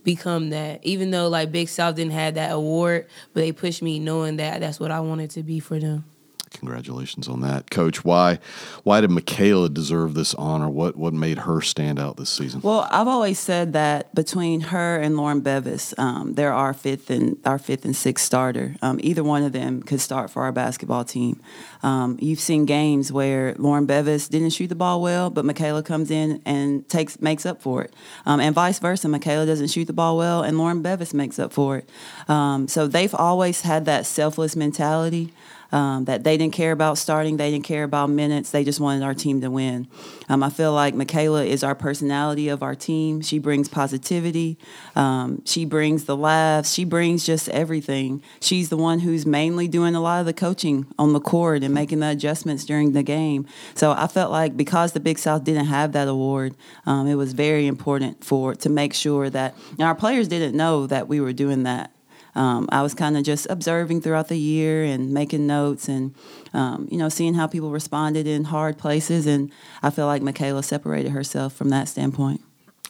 become 0.08 0.48
that. 0.48 0.80
Even 0.86 1.10
though 1.10 1.28
like 1.28 1.52
Big 1.52 1.68
South 1.68 1.96
didn't 1.96 2.12
have 2.12 2.34
that 2.34 2.50
award, 2.50 3.08
but 3.34 3.40
they 3.40 3.52
pushed 3.52 3.82
me 3.82 3.98
knowing 3.98 4.38
that 4.38 4.60
that's 4.60 4.80
what 4.80 4.90
I 4.90 5.00
wanted 5.00 5.28
to 5.32 5.42
be 5.42 5.60
for 5.60 5.78
them. 5.78 6.06
Congratulations 6.50 7.28
on 7.28 7.40
that, 7.40 7.70
Coach. 7.70 8.04
Why, 8.04 8.38
why 8.84 9.00
did 9.00 9.10
Michaela 9.10 9.68
deserve 9.68 10.14
this 10.14 10.34
honor? 10.34 10.68
What 10.68 10.96
what 10.96 11.14
made 11.14 11.38
her 11.38 11.60
stand 11.60 11.98
out 11.98 12.16
this 12.16 12.30
season? 12.30 12.60
Well, 12.62 12.88
I've 12.90 13.08
always 13.08 13.38
said 13.38 13.72
that 13.72 14.14
between 14.14 14.60
her 14.62 14.96
and 14.96 15.16
Lauren 15.16 15.40
Bevis, 15.40 15.94
um, 15.98 16.34
they're 16.34 16.52
our 16.52 16.74
fifth 16.74 17.10
and 17.10 17.36
our 17.44 17.58
fifth 17.58 17.84
and 17.84 17.94
sixth 17.94 18.24
starter. 18.24 18.76
Um, 18.82 18.98
either 19.02 19.22
one 19.22 19.42
of 19.42 19.52
them 19.52 19.82
could 19.82 20.00
start 20.00 20.30
for 20.30 20.42
our 20.42 20.52
basketball 20.52 21.04
team. 21.04 21.40
Um, 21.82 22.18
you've 22.20 22.40
seen 22.40 22.64
games 22.64 23.12
where 23.12 23.54
Lauren 23.58 23.86
Bevis 23.86 24.28
didn't 24.28 24.50
shoot 24.50 24.68
the 24.68 24.74
ball 24.74 25.00
well, 25.00 25.30
but 25.30 25.44
Michaela 25.44 25.82
comes 25.82 26.10
in 26.10 26.42
and 26.44 26.88
takes 26.88 27.20
makes 27.20 27.46
up 27.46 27.62
for 27.62 27.82
it, 27.82 27.94
um, 28.26 28.40
and 28.40 28.54
vice 28.54 28.78
versa. 28.78 29.08
Michaela 29.08 29.46
doesn't 29.46 29.68
shoot 29.68 29.86
the 29.86 29.92
ball 29.92 30.16
well, 30.16 30.42
and 30.42 30.58
Lauren 30.58 30.82
Bevis 30.82 31.14
makes 31.14 31.38
up 31.38 31.52
for 31.52 31.78
it. 31.78 31.88
Um, 32.28 32.68
so 32.68 32.86
they've 32.86 33.14
always 33.14 33.62
had 33.62 33.84
that 33.84 34.06
selfless 34.06 34.56
mentality 34.56 35.32
um, 35.72 36.04
that 36.06 36.24
they 36.24 36.36
didn't 36.36 36.54
care 36.54 36.72
about 36.72 36.98
starting, 36.98 37.36
they 37.36 37.50
didn't 37.50 37.64
care 37.64 37.84
about 37.84 38.10
minutes, 38.10 38.50
they 38.50 38.64
just 38.64 38.80
wanted 38.80 39.02
our 39.02 39.14
team 39.14 39.40
to 39.40 39.50
win. 39.50 39.86
Um, 40.28 40.42
I 40.42 40.50
feel 40.50 40.72
like 40.72 40.94
Michaela 40.94 41.44
is 41.44 41.62
our 41.62 41.74
personality 41.74 42.48
of 42.48 42.62
our 42.62 42.74
team. 42.74 43.20
She 43.20 43.38
brings 43.38 43.68
positivity, 43.68 44.58
um, 44.96 45.44
she 45.44 45.64
brings 45.64 46.04
the 46.04 46.16
laughs, 46.16 46.72
she 46.72 46.84
brings 46.84 47.24
just 47.24 47.48
everything. 47.50 48.22
She's 48.40 48.68
the 48.68 48.76
one 48.76 49.00
who's 49.00 49.26
mainly 49.26 49.68
doing 49.68 49.94
a 49.94 50.00
lot 50.00 50.20
of 50.20 50.26
the 50.26 50.32
coaching 50.32 50.86
on 50.98 51.12
the 51.12 51.20
court 51.20 51.62
and 51.62 51.74
making 51.74 52.00
the 52.00 52.10
adjustments 52.10 52.64
during 52.64 52.92
the 52.92 53.02
game. 53.02 53.46
So 53.74 53.92
I 53.92 54.06
felt 54.06 54.30
like 54.30 54.56
because 54.56 54.92
the 54.92 55.00
Big 55.00 55.18
South 55.18 55.44
didn't 55.44 55.66
have 55.66 55.92
that 55.92 56.08
award, 56.08 56.54
um, 56.86 57.06
it 57.06 57.14
was 57.14 57.32
very 57.32 57.66
important 57.66 58.24
for 58.24 58.54
to 58.54 58.68
make 58.68 58.94
sure 58.94 59.28
that 59.30 59.54
our 59.78 59.94
players 59.94 60.28
didn't 60.28 60.56
know 60.56 60.86
that 60.86 61.08
we 61.08 61.20
were 61.20 61.32
doing 61.32 61.64
that 61.64 61.92
um, 62.38 62.68
I 62.70 62.82
was 62.82 62.94
kind 62.94 63.16
of 63.16 63.24
just 63.24 63.48
observing 63.50 64.00
throughout 64.02 64.28
the 64.28 64.38
year 64.38 64.84
and 64.84 65.12
making 65.12 65.48
notes 65.48 65.88
and, 65.88 66.14
um, 66.54 66.86
you 66.88 66.96
know, 66.96 67.08
seeing 67.08 67.34
how 67.34 67.48
people 67.48 67.72
responded 67.72 68.28
in 68.28 68.44
hard 68.44 68.78
places. 68.78 69.26
And 69.26 69.50
I 69.82 69.90
feel 69.90 70.06
like 70.06 70.22
Michaela 70.22 70.62
separated 70.62 71.10
herself 71.10 71.52
from 71.52 71.70
that 71.70 71.88
standpoint. 71.88 72.40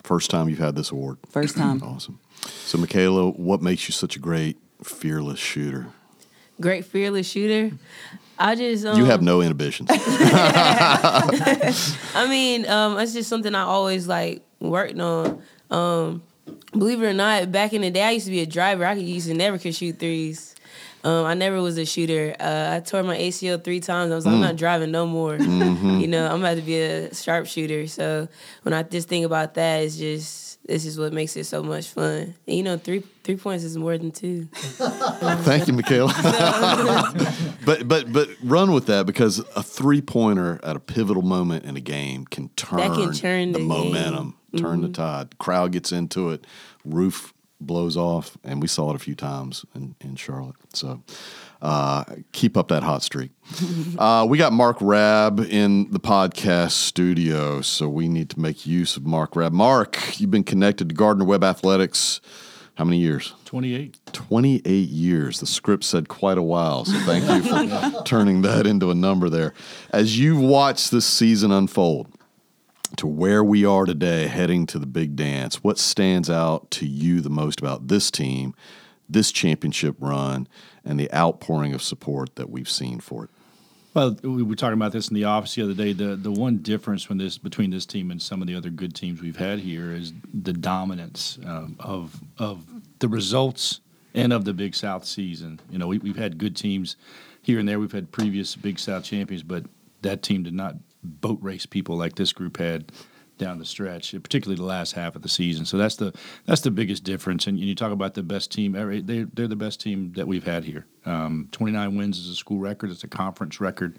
First 0.02 0.28
time 0.30 0.50
you've 0.50 0.58
had 0.58 0.76
this 0.76 0.90
award. 0.90 1.16
First 1.30 1.56
time. 1.56 1.82
awesome. 1.84 2.20
So, 2.42 2.76
Michaela, 2.76 3.30
what 3.30 3.62
makes 3.62 3.88
you 3.88 3.92
such 3.92 4.16
a 4.16 4.18
great, 4.18 4.58
fearless 4.84 5.38
shooter? 5.38 5.86
Great 6.60 6.84
fearless 6.84 7.26
shooter. 7.26 7.74
I 8.38 8.54
just 8.54 8.84
um, 8.84 8.98
you 8.98 9.06
have 9.06 9.22
no 9.22 9.40
inhibitions. 9.40 9.88
I 9.92 11.72
mean, 12.28 12.68
um, 12.68 12.98
it's 12.98 13.14
just 13.14 13.30
something 13.30 13.54
I 13.54 13.62
always 13.62 14.06
like 14.06 14.42
worked 14.60 14.98
on. 15.00 15.42
Um, 15.70 16.22
believe 16.72 17.02
it 17.02 17.06
or 17.06 17.12
not, 17.12 17.50
back 17.52 17.72
in 17.72 17.82
the 17.82 17.90
day, 17.90 18.02
I 18.02 18.10
used 18.12 18.26
to 18.26 18.32
be 18.32 18.40
a 18.40 18.46
driver. 18.46 18.84
I 18.84 18.94
could 18.94 19.04
used 19.04 19.28
to 19.28 19.34
never 19.34 19.58
could 19.58 19.74
shoot 19.74 19.98
threes. 19.98 20.54
Um, 21.04 21.26
I 21.26 21.34
never 21.34 21.62
was 21.62 21.78
a 21.78 21.86
shooter. 21.86 22.34
Uh, 22.40 22.76
I 22.76 22.80
tore 22.80 23.02
my 23.02 23.16
ACL 23.16 23.62
three 23.62 23.80
times. 23.80 24.10
I 24.10 24.16
was 24.16 24.26
like, 24.26 24.32
mm. 24.32 24.38
I'm 24.38 24.42
not 24.42 24.56
driving 24.56 24.90
no 24.90 25.06
more. 25.06 25.38
Mm-hmm. 25.58 26.00
You 26.00 26.06
know, 26.06 26.26
I'm 26.26 26.40
about 26.40 26.56
to 26.56 26.62
be 26.62 26.80
a 26.80 27.14
sharpshooter. 27.14 27.88
So 27.88 28.28
when 28.62 28.72
I 28.72 28.82
just 28.82 29.08
think 29.08 29.26
about 29.26 29.54
that, 29.54 29.82
it's 29.82 29.96
just 29.96 30.64
this 30.66 30.84
is 30.84 30.98
what 30.98 31.12
makes 31.12 31.36
it 31.36 31.44
so 31.44 31.62
much 31.62 31.88
fun. 31.88 32.34
And 32.46 32.56
you 32.56 32.62
know, 32.62 32.76
three 32.76 33.02
three 33.24 33.36
points 33.36 33.64
is 33.64 33.76
more 33.76 33.96
than 33.98 34.12
two. 34.12 34.44
Thank 34.52 35.66
you, 35.66 35.72
Michaela. 35.72 36.12
but 37.64 37.88
but 37.88 38.12
but 38.12 38.28
run 38.42 38.72
with 38.72 38.86
that 38.86 39.06
because 39.06 39.40
a 39.56 39.62
three 39.62 40.00
pointer 40.00 40.60
at 40.62 40.76
a 40.76 40.80
pivotal 40.80 41.22
moment 41.22 41.64
in 41.64 41.76
a 41.76 41.80
game 41.80 42.24
can 42.26 42.50
turn, 42.50 42.78
that 42.78 42.94
can 42.94 43.12
turn 43.12 43.52
the, 43.52 43.58
the 43.58 43.64
momentum 43.64 44.37
turn 44.56 44.78
mm-hmm. 44.78 44.82
the 44.82 44.88
tide. 44.88 45.38
Crowd 45.38 45.72
gets 45.72 45.92
into 45.92 46.30
it, 46.30 46.46
roof 46.84 47.32
blows 47.60 47.96
off, 47.96 48.36
and 48.44 48.62
we 48.62 48.68
saw 48.68 48.90
it 48.90 48.96
a 48.96 48.98
few 48.98 49.14
times 49.14 49.64
in, 49.74 49.94
in 50.00 50.16
Charlotte. 50.16 50.56
So 50.72 51.02
uh, 51.60 52.04
keep 52.32 52.56
up 52.56 52.68
that 52.68 52.82
hot 52.82 53.02
streak. 53.02 53.30
uh, 53.98 54.26
we 54.28 54.38
got 54.38 54.52
Mark 54.52 54.76
Rabb 54.80 55.40
in 55.40 55.90
the 55.90 56.00
podcast 56.00 56.72
studio, 56.72 57.60
so 57.60 57.88
we 57.88 58.08
need 58.08 58.30
to 58.30 58.40
make 58.40 58.66
use 58.66 58.96
of 58.96 59.06
Mark 59.06 59.34
Rabb. 59.34 59.52
Mark, 59.52 60.20
you've 60.20 60.30
been 60.30 60.44
connected 60.44 60.88
to 60.90 60.94
Gardner 60.94 61.24
Webb 61.24 61.44
Athletics. 61.44 62.20
How 62.76 62.84
many 62.84 62.98
years? 62.98 63.34
28. 63.46 63.98
28 64.12 64.70
years. 64.70 65.40
The 65.40 65.46
script 65.46 65.82
said 65.82 66.08
quite 66.08 66.38
a 66.38 66.42
while, 66.42 66.84
so 66.84 66.96
thank 67.00 67.28
you 67.28 67.42
for 67.42 68.02
turning 68.04 68.42
that 68.42 68.68
into 68.68 68.92
a 68.92 68.94
number 68.94 69.28
there. 69.28 69.52
As 69.90 70.16
you've 70.16 70.40
watched 70.40 70.92
this 70.92 71.04
season 71.04 71.50
unfold, 71.50 72.06
to 72.96 73.06
where 73.06 73.44
we 73.44 73.64
are 73.64 73.84
today, 73.84 74.26
heading 74.26 74.66
to 74.66 74.78
the 74.78 74.86
big 74.86 75.16
dance, 75.16 75.62
what 75.62 75.78
stands 75.78 76.30
out 76.30 76.70
to 76.72 76.86
you 76.86 77.20
the 77.20 77.30
most 77.30 77.60
about 77.60 77.88
this 77.88 78.10
team, 78.10 78.54
this 79.08 79.30
championship 79.30 79.96
run, 79.98 80.48
and 80.84 80.98
the 80.98 81.12
outpouring 81.12 81.74
of 81.74 81.82
support 81.82 82.36
that 82.36 82.50
we've 82.50 82.68
seen 82.68 83.00
for 83.00 83.24
it? 83.24 83.30
Well, 83.94 84.16
we 84.22 84.42
were 84.42 84.54
talking 84.54 84.74
about 84.74 84.92
this 84.92 85.08
in 85.08 85.14
the 85.14 85.24
office 85.24 85.54
the 85.54 85.62
other 85.62 85.74
day. 85.74 85.92
The 85.92 86.14
the 86.14 86.30
one 86.30 86.58
difference 86.58 87.02
from 87.02 87.18
this 87.18 87.38
between 87.38 87.70
this 87.70 87.86
team 87.86 88.10
and 88.10 88.20
some 88.20 88.40
of 88.40 88.46
the 88.46 88.54
other 88.54 88.70
good 88.70 88.94
teams 88.94 89.20
we've 89.20 89.36
had 89.36 89.58
here 89.58 89.92
is 89.92 90.12
the 90.32 90.52
dominance 90.52 91.38
um, 91.44 91.76
of 91.80 92.20
of 92.38 92.64
the 93.00 93.08
results 93.08 93.80
and 94.14 94.32
of 94.32 94.44
the 94.44 94.52
Big 94.52 94.74
South 94.74 95.04
season. 95.04 95.60
You 95.70 95.78
know, 95.78 95.86
we, 95.88 95.98
we've 95.98 96.16
had 96.16 96.38
good 96.38 96.54
teams 96.54 96.96
here 97.42 97.58
and 97.58 97.68
there. 97.68 97.80
We've 97.80 97.92
had 97.92 98.12
previous 98.12 98.54
Big 98.56 98.78
South 98.78 99.04
champions, 99.04 99.42
but 99.42 99.64
that 100.02 100.22
team 100.22 100.42
did 100.42 100.54
not 100.54 100.76
boat 101.02 101.38
race 101.40 101.66
people 101.66 101.96
like 101.96 102.16
this 102.16 102.32
group 102.32 102.58
had 102.58 102.92
down 103.38 103.58
the 103.58 103.64
stretch, 103.64 104.12
particularly 104.22 104.56
the 104.56 104.66
last 104.66 104.92
half 104.92 105.14
of 105.16 105.22
the 105.22 105.28
season. 105.28 105.64
So 105.64 105.78
that's 105.78 105.96
the 105.96 106.12
that's 106.44 106.60
the 106.60 106.70
biggest 106.70 107.04
difference. 107.04 107.46
And 107.46 107.58
you 107.58 107.74
talk 107.74 107.92
about 107.92 108.14
the 108.14 108.22
best 108.22 108.52
team; 108.52 108.72
they 109.06 109.22
they're 109.22 109.48
the 109.48 109.56
best 109.56 109.80
team 109.80 110.12
that 110.16 110.26
we've 110.26 110.44
had 110.44 110.64
here. 110.64 110.86
Um, 111.06 111.48
29 111.52 111.96
wins 111.96 112.18
is 112.18 112.28
a 112.28 112.34
school 112.34 112.58
record; 112.58 112.90
it's 112.90 113.04
a 113.04 113.08
conference 113.08 113.60
record, 113.60 113.98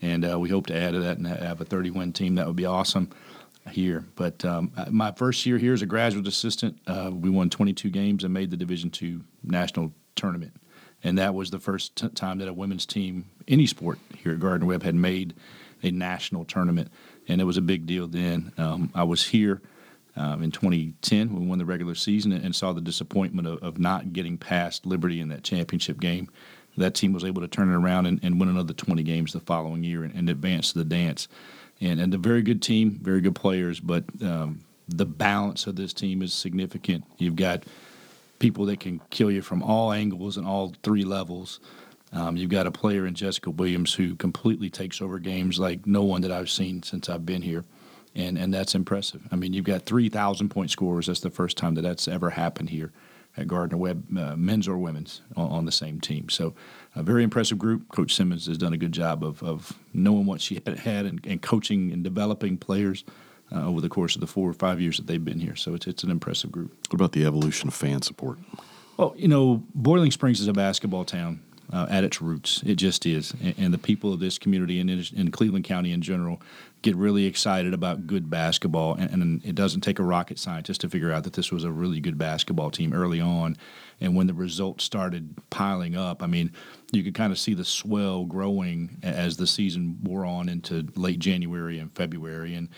and 0.00 0.24
uh, 0.24 0.38
we 0.38 0.48
hope 0.48 0.66
to 0.66 0.76
add 0.76 0.92
to 0.92 1.00
that 1.00 1.18
and 1.18 1.26
have 1.26 1.60
a 1.60 1.64
30 1.64 1.90
win 1.90 2.12
team. 2.12 2.36
That 2.36 2.46
would 2.46 2.56
be 2.56 2.66
awesome 2.66 3.10
here. 3.70 4.04
But 4.14 4.44
um, 4.44 4.72
my 4.90 5.12
first 5.12 5.44
year 5.44 5.58
here 5.58 5.72
as 5.72 5.82
a 5.82 5.86
graduate 5.86 6.26
assistant, 6.26 6.78
uh, 6.86 7.10
we 7.12 7.30
won 7.30 7.50
22 7.50 7.90
games 7.90 8.24
and 8.24 8.32
made 8.32 8.50
the 8.50 8.56
Division 8.56 8.90
two 8.90 9.24
national 9.42 9.92
tournament. 10.14 10.52
And 11.04 11.18
that 11.18 11.34
was 11.34 11.50
the 11.50 11.58
first 11.58 11.96
t- 11.96 12.08
time 12.08 12.38
that 12.38 12.48
a 12.48 12.52
women's 12.52 12.86
team, 12.86 13.26
any 13.46 13.66
sport 13.66 13.98
here 14.16 14.32
at 14.32 14.40
Gardner 14.40 14.66
Webb, 14.66 14.82
had 14.82 14.94
made 14.94 15.34
a 15.86 15.90
national 15.90 16.44
tournament, 16.44 16.90
and 17.28 17.40
it 17.40 17.44
was 17.44 17.56
a 17.56 17.62
big 17.62 17.86
deal 17.86 18.06
then. 18.06 18.52
Um, 18.58 18.90
I 18.94 19.04
was 19.04 19.24
here 19.26 19.62
um, 20.16 20.42
in 20.42 20.50
2010 20.50 21.32
when 21.32 21.42
we 21.42 21.48
won 21.48 21.58
the 21.58 21.64
regular 21.64 21.94
season 21.94 22.32
and, 22.32 22.54
saw 22.54 22.72
the 22.72 22.80
disappointment 22.80 23.46
of, 23.46 23.62
of, 23.62 23.78
not 23.78 24.12
getting 24.12 24.38
past 24.38 24.86
Liberty 24.86 25.20
in 25.20 25.28
that 25.28 25.42
championship 25.42 26.00
game. 26.00 26.30
That 26.78 26.94
team 26.94 27.12
was 27.12 27.24
able 27.24 27.42
to 27.42 27.48
turn 27.48 27.70
it 27.70 27.76
around 27.76 28.06
and, 28.06 28.20
and 28.22 28.40
win 28.40 28.48
another 28.48 28.72
20 28.72 29.02
games 29.02 29.32
the 29.32 29.40
following 29.40 29.84
year 29.84 30.04
and, 30.04 30.14
and, 30.14 30.28
advance 30.28 30.72
to 30.72 30.78
the 30.78 30.84
dance. 30.84 31.28
And, 31.80 32.00
and 32.00 32.12
a 32.14 32.18
very 32.18 32.42
good 32.42 32.62
team, 32.62 32.98
very 33.02 33.20
good 33.20 33.34
players, 33.34 33.80
but 33.80 34.04
um, 34.22 34.60
the 34.88 35.06
balance 35.06 35.66
of 35.66 35.76
this 35.76 35.92
team 35.92 36.22
is 36.22 36.32
significant. 36.32 37.04
You've 37.18 37.36
got 37.36 37.64
people 38.38 38.66
that 38.66 38.80
can 38.80 39.00
kill 39.10 39.30
you 39.30 39.42
from 39.42 39.62
all 39.62 39.92
angles 39.92 40.36
and 40.36 40.46
all 40.46 40.74
three 40.82 41.04
levels. 41.04 41.60
Um, 42.12 42.36
you've 42.36 42.50
got 42.50 42.66
a 42.66 42.70
player 42.70 43.06
in 43.06 43.14
Jessica 43.14 43.50
Williams 43.50 43.94
who 43.94 44.14
completely 44.14 44.70
takes 44.70 45.02
over 45.02 45.18
games 45.18 45.58
like 45.58 45.86
no 45.86 46.02
one 46.02 46.22
that 46.22 46.30
I've 46.30 46.50
seen 46.50 46.82
since 46.82 47.08
I've 47.08 47.26
been 47.26 47.42
here, 47.42 47.64
and 48.14 48.38
and 48.38 48.54
that's 48.54 48.74
impressive. 48.74 49.22
I 49.32 49.36
mean, 49.36 49.52
you've 49.52 49.64
got 49.64 49.82
three 49.82 50.08
thousand 50.08 50.50
point 50.50 50.70
scorers. 50.70 51.06
That's 51.06 51.20
the 51.20 51.30
first 51.30 51.56
time 51.56 51.74
that 51.74 51.82
that's 51.82 52.06
ever 52.06 52.30
happened 52.30 52.70
here 52.70 52.92
at 53.36 53.48
Gardner 53.48 53.76
Webb, 53.76 54.16
uh, 54.16 54.34
men's 54.34 54.66
or 54.66 54.78
women's, 54.78 55.20
on, 55.36 55.50
on, 55.50 55.64
the 55.66 55.72
same 55.72 56.00
team. 56.00 56.30
So, 56.30 56.54
a 56.94 57.02
very 57.02 57.22
impressive 57.22 57.58
group. 57.58 57.88
Coach 57.88 58.14
Simmons 58.14 58.46
has 58.46 58.56
done 58.56 58.72
a 58.72 58.78
good 58.78 58.92
job 58.92 59.24
of 59.24 59.42
of 59.42 59.72
knowing 59.92 60.26
what 60.26 60.40
she 60.40 60.62
had 60.64 61.06
and, 61.06 61.24
and 61.26 61.42
coaching 61.42 61.92
and 61.92 62.04
developing 62.04 62.56
players. 62.56 63.04
Uh, 63.52 63.64
over 63.64 63.80
the 63.80 63.88
course 63.88 64.16
of 64.16 64.20
the 64.20 64.26
four 64.26 64.50
or 64.50 64.52
five 64.52 64.80
years 64.80 64.96
that 64.96 65.06
they've 65.06 65.24
been 65.24 65.38
here, 65.38 65.54
so 65.54 65.72
it's 65.72 65.86
it's 65.86 66.02
an 66.02 66.10
impressive 66.10 66.50
group. 66.50 66.76
What 66.88 66.94
about 66.94 67.12
the 67.12 67.24
evolution 67.24 67.68
of 67.68 67.74
fan 67.74 68.02
support? 68.02 68.40
Well, 68.96 69.14
you 69.16 69.28
know, 69.28 69.62
Boiling 69.72 70.10
Springs 70.10 70.40
is 70.40 70.48
a 70.48 70.52
basketball 70.52 71.04
town 71.04 71.38
uh, 71.72 71.86
at 71.90 72.04
its 72.04 72.20
roots. 72.22 72.62
It 72.64 72.76
just 72.76 73.06
is. 73.06 73.34
And, 73.42 73.54
and, 73.58 73.74
the 73.74 73.78
people 73.78 74.12
of 74.12 74.20
this 74.20 74.38
community 74.38 74.78
and 74.80 74.88
in, 74.88 75.04
in, 75.14 75.30
Cleveland 75.30 75.64
County 75.64 75.92
in 75.92 76.00
general 76.00 76.40
get 76.82 76.94
really 76.94 77.24
excited 77.24 77.74
about 77.74 78.06
good 78.06 78.30
basketball. 78.30 78.94
And, 78.94 79.22
and, 79.22 79.44
it 79.44 79.54
doesn't 79.54 79.80
take 79.80 79.98
a 79.98 80.02
rocket 80.02 80.38
scientist 80.38 80.80
to 80.82 80.88
figure 80.88 81.12
out 81.12 81.24
that 81.24 81.32
this 81.32 81.50
was 81.50 81.64
a 81.64 81.70
really 81.70 82.00
good 82.00 82.18
basketball 82.18 82.70
team 82.70 82.92
early 82.92 83.20
on. 83.20 83.56
And 84.00 84.14
when 84.14 84.26
the 84.26 84.34
results 84.34 84.84
started 84.84 85.34
piling 85.50 85.96
up, 85.96 86.22
I 86.22 86.26
mean, 86.26 86.52
you 86.92 87.02
could 87.02 87.14
kind 87.14 87.32
of 87.32 87.38
see 87.38 87.54
the 87.54 87.64
swell 87.64 88.24
growing 88.24 88.98
as 89.02 89.36
the 89.36 89.46
season 89.46 89.98
wore 90.02 90.24
on 90.24 90.48
into 90.48 90.86
late 90.94 91.18
January 91.18 91.78
and 91.78 91.90
February. 91.94 92.54
And 92.54 92.68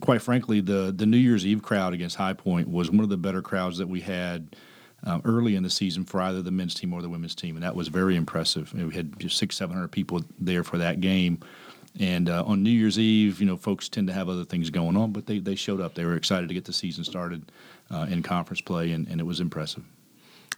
quite 0.00 0.22
frankly, 0.22 0.60
the, 0.60 0.92
the 0.96 1.04
New 1.04 1.16
Year's 1.16 1.44
Eve 1.44 1.62
crowd 1.62 1.92
against 1.92 2.16
High 2.16 2.32
Point 2.32 2.68
was 2.68 2.90
one 2.90 3.00
of 3.00 3.10
the 3.10 3.16
better 3.16 3.42
crowds 3.42 3.78
that 3.78 3.88
we 3.88 4.00
had– 4.00 4.56
um, 5.04 5.22
early 5.24 5.54
in 5.54 5.62
the 5.62 5.70
season 5.70 6.04
for 6.04 6.20
either 6.20 6.42
the 6.42 6.50
men's 6.50 6.74
team 6.74 6.92
or 6.92 7.02
the 7.02 7.08
women's 7.08 7.34
team, 7.34 7.56
and 7.56 7.62
that 7.62 7.76
was 7.76 7.88
very 7.88 8.16
impressive. 8.16 8.72
we 8.74 8.94
had 8.94 9.18
just 9.18 9.36
six, 9.36 9.56
seven 9.56 9.74
hundred 9.74 9.92
people 9.92 10.22
there 10.38 10.64
for 10.64 10.78
that 10.78 11.00
game. 11.00 11.40
And 12.00 12.28
uh, 12.28 12.44
on 12.44 12.62
New 12.62 12.70
Year's 12.70 12.98
Eve, 12.98 13.40
you 13.40 13.46
know, 13.46 13.56
folks 13.56 13.88
tend 13.88 14.06
to 14.08 14.12
have 14.12 14.28
other 14.28 14.44
things 14.44 14.70
going 14.70 14.96
on, 14.96 15.12
but 15.12 15.26
they, 15.26 15.38
they 15.38 15.54
showed 15.54 15.80
up. 15.80 15.94
They 15.94 16.04
were 16.04 16.14
excited 16.14 16.48
to 16.48 16.54
get 16.54 16.64
the 16.64 16.72
season 16.72 17.02
started 17.02 17.50
uh, 17.90 18.06
in 18.08 18.22
conference 18.22 18.60
play, 18.60 18.92
and, 18.92 19.08
and 19.08 19.20
it 19.20 19.24
was 19.24 19.40
impressive. 19.40 19.84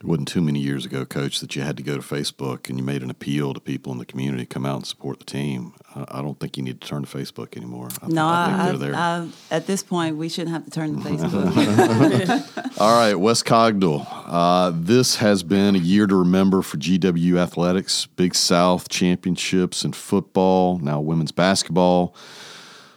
It 0.00 0.06
wasn't 0.06 0.28
too 0.28 0.40
many 0.40 0.60
years 0.60 0.86
ago, 0.86 1.04
Coach, 1.04 1.40
that 1.40 1.54
you 1.54 1.62
had 1.62 1.76
to 1.76 1.82
go 1.82 1.94
to 1.94 2.00
Facebook 2.00 2.68
and 2.68 2.78
you 2.78 2.84
made 2.84 3.02
an 3.02 3.10
appeal 3.10 3.52
to 3.52 3.60
people 3.60 3.92
in 3.92 3.98
the 3.98 4.06
community 4.06 4.44
to 4.44 4.46
come 4.46 4.64
out 4.64 4.76
and 4.76 4.86
support 4.86 5.18
the 5.18 5.26
team. 5.26 5.74
I 5.94 6.22
don't 6.22 6.38
think 6.38 6.56
you 6.56 6.62
need 6.62 6.80
to 6.80 6.86
turn 6.86 7.02
to 7.02 7.18
Facebook 7.18 7.56
anymore. 7.56 7.88
I 8.00 8.06
no, 8.06 8.28
I, 8.28 8.76
think 8.78 8.94
I, 8.94 9.18
I, 9.18 9.28
at 9.50 9.66
this 9.66 9.82
point, 9.82 10.16
we 10.16 10.28
shouldn't 10.28 10.52
have 10.52 10.64
to 10.64 10.70
turn 10.70 10.94
to 10.94 11.00
Facebook. 11.08 12.78
All 12.80 12.96
right, 12.96 13.14
Wes 13.14 13.42
Cogdell. 13.42 14.06
Uh, 14.26 14.72
this 14.72 15.16
has 15.16 15.42
been 15.42 15.74
a 15.74 15.78
year 15.80 16.06
to 16.06 16.14
remember 16.14 16.62
for 16.62 16.76
GW 16.76 17.38
Athletics. 17.38 18.06
Big 18.06 18.36
South 18.36 18.88
championships 18.88 19.84
in 19.84 19.92
football, 19.92 20.78
now 20.78 21.00
women's 21.00 21.32
basketball. 21.32 22.14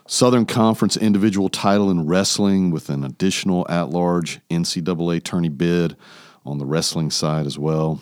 Southern 0.05 0.45
Conference 0.45 0.95
individual 0.95 1.49
title 1.49 1.89
in 1.89 2.05
wrestling 2.05 2.69
with 2.69 2.89
an 2.89 3.03
additional 3.03 3.65
at 3.69 3.89
large 3.89 4.39
NCAA 4.51 5.23
tourney 5.23 5.49
bid 5.49 5.95
on 6.45 6.59
the 6.59 6.65
wrestling 6.65 7.09
side 7.09 7.47
as 7.47 7.57
well. 7.57 8.01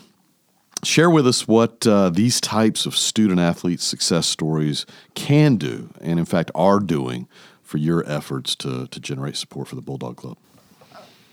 Share 0.84 1.08
with 1.08 1.28
us 1.28 1.46
what 1.46 1.86
uh, 1.86 2.10
these 2.10 2.40
types 2.40 2.86
of 2.86 2.96
student 2.96 3.38
athlete 3.38 3.80
success 3.80 4.26
stories 4.26 4.84
can 5.14 5.56
do, 5.56 5.90
and 6.00 6.18
in 6.18 6.24
fact 6.24 6.50
are 6.54 6.80
doing, 6.80 7.28
for 7.62 7.78
your 7.78 8.04
efforts 8.10 8.56
to, 8.56 8.88
to 8.88 9.00
generate 9.00 9.36
support 9.36 9.68
for 9.68 9.76
the 9.76 9.80
Bulldog 9.80 10.16
Club. 10.16 10.36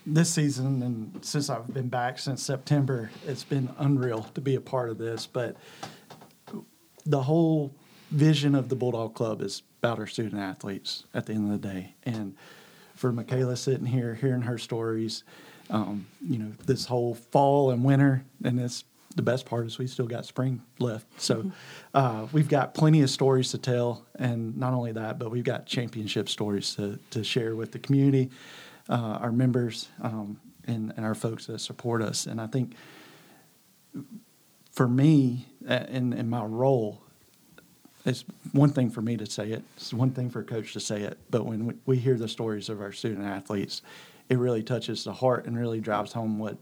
This 0.06 0.30
season, 0.30 0.82
and 0.84 1.26
since 1.26 1.50
I've 1.50 1.74
been 1.74 1.90
back 1.90 2.20
since 2.20 2.42
September, 2.42 3.10
it's 3.28 3.44
been 3.44 3.70
unreal 3.78 4.24
to 4.36 4.42
be 4.42 4.56
a 4.56 4.62
part 4.62 4.90
of 4.90 4.98
this. 4.98 5.26
But 5.26 5.58
the 7.06 7.24
whole 7.24 7.74
vision 8.12 8.56
of 8.56 8.70
the 8.70 8.76
Bulldog 8.76 9.16
Club 9.16 9.42
is 9.42 9.64
about 9.82 10.00
our 10.00 10.08
student 10.08 10.42
athletes 10.42 11.06
at 11.14 11.26
the 11.26 11.34
end 11.34 11.52
of 11.52 11.62
the 11.62 11.68
day. 11.68 11.96
And 12.04 12.36
for 12.96 13.12
Michaela 13.12 13.58
sitting 13.58 13.88
here, 13.88 14.16
hearing 14.16 14.44
her 14.44 14.58
stories, 14.58 15.24
um, 15.70 16.08
you 16.22 16.38
know, 16.40 16.52
this 16.66 16.86
whole 16.86 17.16
fall 17.16 17.72
and 17.72 17.84
winter, 17.84 18.24
and 18.44 18.58
this 18.58 18.84
the 19.20 19.32
best 19.32 19.46
part 19.46 19.66
is 19.68 19.78
we 19.78 19.86
still 19.86 20.08
got 20.08 20.26
spring 20.26 20.62
left. 20.80 21.06
So 21.20 21.36
mm-hmm. 21.36 21.50
uh, 21.94 22.28
we've 22.32 22.48
got 22.48 22.74
plenty 22.74 23.02
of 23.02 23.10
stories 23.10 23.52
to 23.52 23.58
tell, 23.58 24.06
and 24.16 24.56
not 24.56 24.72
only 24.72 24.94
that, 24.94 25.20
but 25.20 25.30
we've 25.30 25.44
got 25.44 25.66
championship 25.66 26.30
stories 26.30 26.74
to, 26.76 26.98
to 27.10 27.22
share 27.22 27.54
with 27.54 27.74
the 27.74 27.80
community, 27.80 28.30
uh, 28.88 29.20
our 29.20 29.34
members, 29.34 29.90
um, 30.02 30.40
and, 30.68 30.94
and 30.96 31.06
our 31.06 31.16
folks 31.16 31.48
that 31.48 31.60
support 31.60 32.02
us. 32.02 32.28
And 32.28 32.40
I 32.40 32.48
think 32.48 32.76
for 34.72 34.88
me, 34.88 35.50
in, 35.68 36.14
in 36.14 36.30
my 36.30 36.46
role, 36.46 37.02
it's 38.06 38.24
one 38.54 38.70
thing 38.70 38.90
for 38.90 39.02
me 39.02 39.18
to 39.18 39.26
say 39.26 39.52
it. 39.52 39.64
It's 39.76 39.94
one 39.94 40.12
thing 40.12 40.30
for 40.30 40.40
a 40.40 40.46
coach 40.46 40.72
to 40.74 40.80
say 40.80 41.02
it. 41.02 41.18
But 41.30 41.46
when 41.46 41.78
we 41.86 41.98
hear 41.98 42.16
the 42.16 42.30
stories 42.30 42.70
of 42.70 42.80
our 42.80 42.94
student 42.94 43.26
athletes, 43.26 43.82
it 44.30 44.38
really 44.38 44.64
touches 44.64 45.04
the 45.04 45.12
heart 45.12 45.46
and 45.46 45.60
really 45.60 45.82
drives 45.82 46.14
home 46.14 46.40
what 46.40 46.56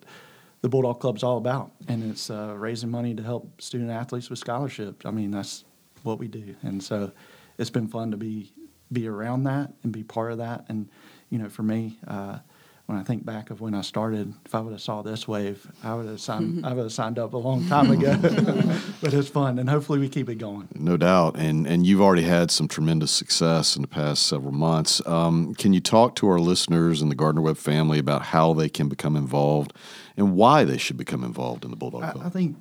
the 0.68 0.72
Bulldog 0.72 1.00
Club's 1.00 1.24
all 1.24 1.38
about. 1.38 1.72
And 1.88 2.04
it's 2.12 2.30
uh, 2.30 2.54
raising 2.58 2.92
money 2.92 3.16
to 3.16 3.24
help 3.24 3.62
student 3.62 3.90
athletes 3.90 4.30
with 4.30 4.38
scholarships. 4.38 5.06
I 5.06 5.12
mean, 5.12 5.32
that's 5.32 5.64
what 6.04 6.20
we 6.20 6.28
do. 6.28 6.56
And 6.62 6.84
so 6.84 7.14
it's 7.58 7.70
been 7.70 7.88
fun 7.88 8.12
to 8.12 8.18
be 8.18 8.52
be 8.92 9.08
around 9.08 9.44
that 9.44 9.72
and 9.84 9.94
be 9.94 10.04
part 10.04 10.34
of 10.34 10.40
that. 10.40 10.66
And 10.68 10.90
you 11.30 11.40
know, 11.40 11.48
for 11.50 11.64
me. 11.64 11.98
Uh, 12.06 12.40
when 12.88 12.98
I 12.98 13.04
think 13.04 13.26
back 13.26 13.50
of 13.50 13.60
when 13.60 13.74
I 13.74 13.82
started, 13.82 14.34
if 14.46 14.56
I 14.56 14.62
would 14.62 14.72
have 14.72 14.82
saw 14.82 15.02
this 15.02 15.28
wave, 15.28 15.70
I 15.84 15.94
would 15.94 16.08
have 16.08 16.22
signed. 16.30 16.66
I 16.66 16.74
would 16.74 16.84
have 16.84 16.94
signed 16.94 17.20
up 17.20 17.34
a 17.34 17.38
long 17.38 17.68
time 17.68 17.92
ago. 17.92 18.18
but 19.02 19.14
it's 19.14 19.28
fun, 19.28 19.60
and 19.60 19.70
hopefully 19.70 20.00
we 20.00 20.08
keep 20.08 20.30
it 20.30 20.36
going. 20.36 20.70
No 20.74 20.96
doubt, 20.96 21.36
and 21.38 21.68
and 21.68 21.86
you've 21.86 22.02
already 22.02 22.24
had 22.24 22.50
some 22.50 22.68
tremendous 22.68 23.12
success 23.12 23.76
in 23.76 23.82
the 23.82 23.90
past 23.90 24.26
several 24.26 24.54
months. 24.54 25.06
Um, 25.06 25.54
can 25.56 25.74
you 25.74 25.82
talk 25.82 26.16
to 26.16 26.30
our 26.30 26.40
listeners 26.40 27.02
and 27.02 27.12
the 27.12 27.16
Gardner 27.16 27.42
Webb 27.42 27.58
family 27.58 28.00
about 28.00 28.22
how 28.22 28.54
they 28.54 28.70
can 28.70 28.88
become 28.88 29.18
involved 29.18 29.74
and 30.16 30.36
why 30.36 30.64
they 30.64 30.78
should 30.78 30.98
become 30.98 31.26
involved 31.26 31.66
in 31.66 31.72
the 31.72 31.78
Bulldog 31.78 32.14
Club? 32.14 32.24
I, 32.24 32.28
I 32.28 32.30
think 32.30 32.58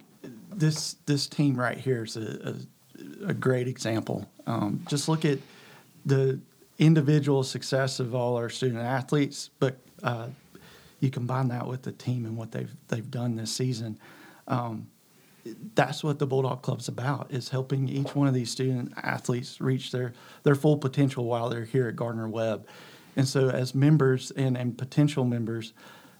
this 0.52 0.96
this 1.06 1.28
team 1.28 1.54
right 1.54 1.78
here 1.78 2.02
is 2.02 2.16
a, 2.16 2.56
a, 3.24 3.28
a 3.28 3.34
great 3.34 3.68
example. 3.68 4.28
Um, 4.48 4.84
just 4.88 5.08
look 5.08 5.24
at 5.24 5.38
the 6.04 6.40
individual 6.78 7.44
success 7.44 8.00
of 8.00 8.12
all 8.12 8.36
our 8.36 8.48
student 8.48 8.80
athletes, 8.80 9.50
but 9.60 9.78
uh, 10.02 10.28
you 11.00 11.10
combine 11.10 11.48
that 11.48 11.66
with 11.66 11.82
the 11.82 11.92
team 11.92 12.24
and 12.24 12.36
what 12.36 12.52
they've 12.52 12.74
they've 12.88 13.10
done 13.10 13.36
this 13.36 13.52
season. 13.52 13.98
Um, 14.48 14.88
that's 15.74 16.02
what 16.02 16.18
the 16.18 16.26
Bulldog 16.26 16.62
Club's 16.62 16.88
about: 16.88 17.30
is 17.30 17.48
helping 17.48 17.88
each 17.88 18.14
one 18.14 18.28
of 18.28 18.34
these 18.34 18.50
student 18.50 18.92
athletes 19.02 19.60
reach 19.60 19.92
their 19.92 20.12
their 20.42 20.54
full 20.54 20.76
potential 20.76 21.24
while 21.24 21.48
they're 21.48 21.64
here 21.64 21.88
at 21.88 21.96
Gardner 21.96 22.28
Webb. 22.28 22.66
And 23.16 23.26
so, 23.26 23.48
as 23.48 23.74
members 23.74 24.30
and, 24.32 24.58
and 24.58 24.76
potential 24.76 25.24
members, 25.24 25.72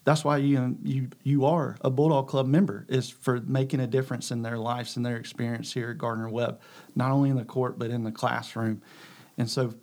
that's 0.05 0.25
why 0.25 0.39
you 0.39 0.77
you 0.83 1.09
you 1.25 1.45
are 1.45 1.77
a 1.81 1.91
Bulldog 1.91 2.29
Club 2.29 2.47
member 2.47 2.87
is 2.89 3.11
for 3.11 3.41
making 3.41 3.81
a 3.81 3.87
difference 3.87 4.31
in 4.31 4.43
their 4.43 4.57
lives 4.57 4.97
and 4.97 5.05
their 5.05 5.17
experience 5.17 5.73
here 5.73 5.91
at 5.91 5.99
Gardner 5.99 6.29
Webb, 6.29 6.61
not 6.95 7.11
only 7.11 7.29
in 7.29 7.37
the 7.37 7.45
court 7.45 7.79
but 7.79 7.91
in 7.91 8.05
the 8.05 8.13
classroom. 8.13 8.81
And 9.37 9.51
so, 9.51 9.75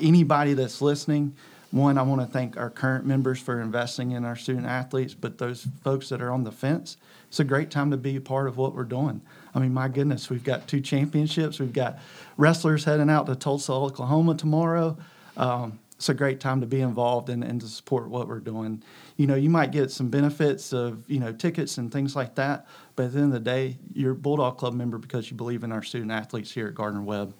anybody 0.00 0.54
that's 0.54 0.80
listening, 0.80 1.36
one, 1.70 1.98
I 1.98 2.02
want 2.02 2.20
to 2.20 2.26
thank 2.26 2.56
our 2.56 2.70
current 2.70 3.06
members 3.06 3.38
for 3.38 3.60
investing 3.60 4.10
in 4.12 4.24
our 4.24 4.36
student 4.36 4.66
athletes, 4.66 5.14
but 5.14 5.38
those 5.38 5.66
folks 5.84 6.08
that 6.08 6.20
are 6.20 6.32
on 6.32 6.44
the 6.44 6.50
fence, 6.50 6.96
it's 7.28 7.38
a 7.38 7.44
great 7.44 7.70
time 7.70 7.92
to 7.92 7.96
be 7.96 8.16
a 8.16 8.20
part 8.20 8.48
of 8.48 8.56
what 8.56 8.74
we're 8.74 8.82
doing. 8.84 9.20
I 9.54 9.60
mean, 9.60 9.72
my 9.72 9.88
goodness, 9.88 10.28
we've 10.30 10.42
got 10.42 10.66
two 10.66 10.80
championships. 10.80 11.60
We've 11.60 11.72
got 11.72 12.00
wrestlers 12.36 12.84
heading 12.84 13.08
out 13.08 13.26
to 13.26 13.36
Tulsa, 13.36 13.72
Oklahoma 13.72 14.34
tomorrow. 14.34 14.96
Um, 15.36 15.78
it's 15.94 16.08
a 16.08 16.14
great 16.14 16.40
time 16.40 16.60
to 16.62 16.66
be 16.66 16.80
involved 16.80 17.28
and, 17.28 17.44
and 17.44 17.60
to 17.60 17.68
support 17.68 18.08
what 18.08 18.26
we're 18.26 18.40
doing. 18.40 18.82
You 19.16 19.26
know, 19.26 19.34
you 19.34 19.50
might 19.50 19.70
get 19.70 19.90
some 19.90 20.08
benefits 20.08 20.72
of, 20.72 21.08
you 21.10 21.20
know, 21.20 21.30
tickets 21.30 21.78
and 21.78 21.92
things 21.92 22.16
like 22.16 22.34
that, 22.36 22.66
but 22.96 23.06
at 23.06 23.12
the 23.12 23.18
end 23.18 23.26
of 23.26 23.32
the 23.32 23.40
day, 23.40 23.76
you're 23.92 24.12
a 24.12 24.16
Bulldog 24.16 24.56
Club 24.56 24.72
member 24.74 24.98
because 24.98 25.30
you 25.30 25.36
believe 25.36 25.62
in 25.62 25.72
our 25.72 25.82
student 25.82 26.10
athletes 26.10 26.50
here 26.52 26.68
at 26.68 26.74
Gardner 26.74 27.02
Webb. 27.02 27.34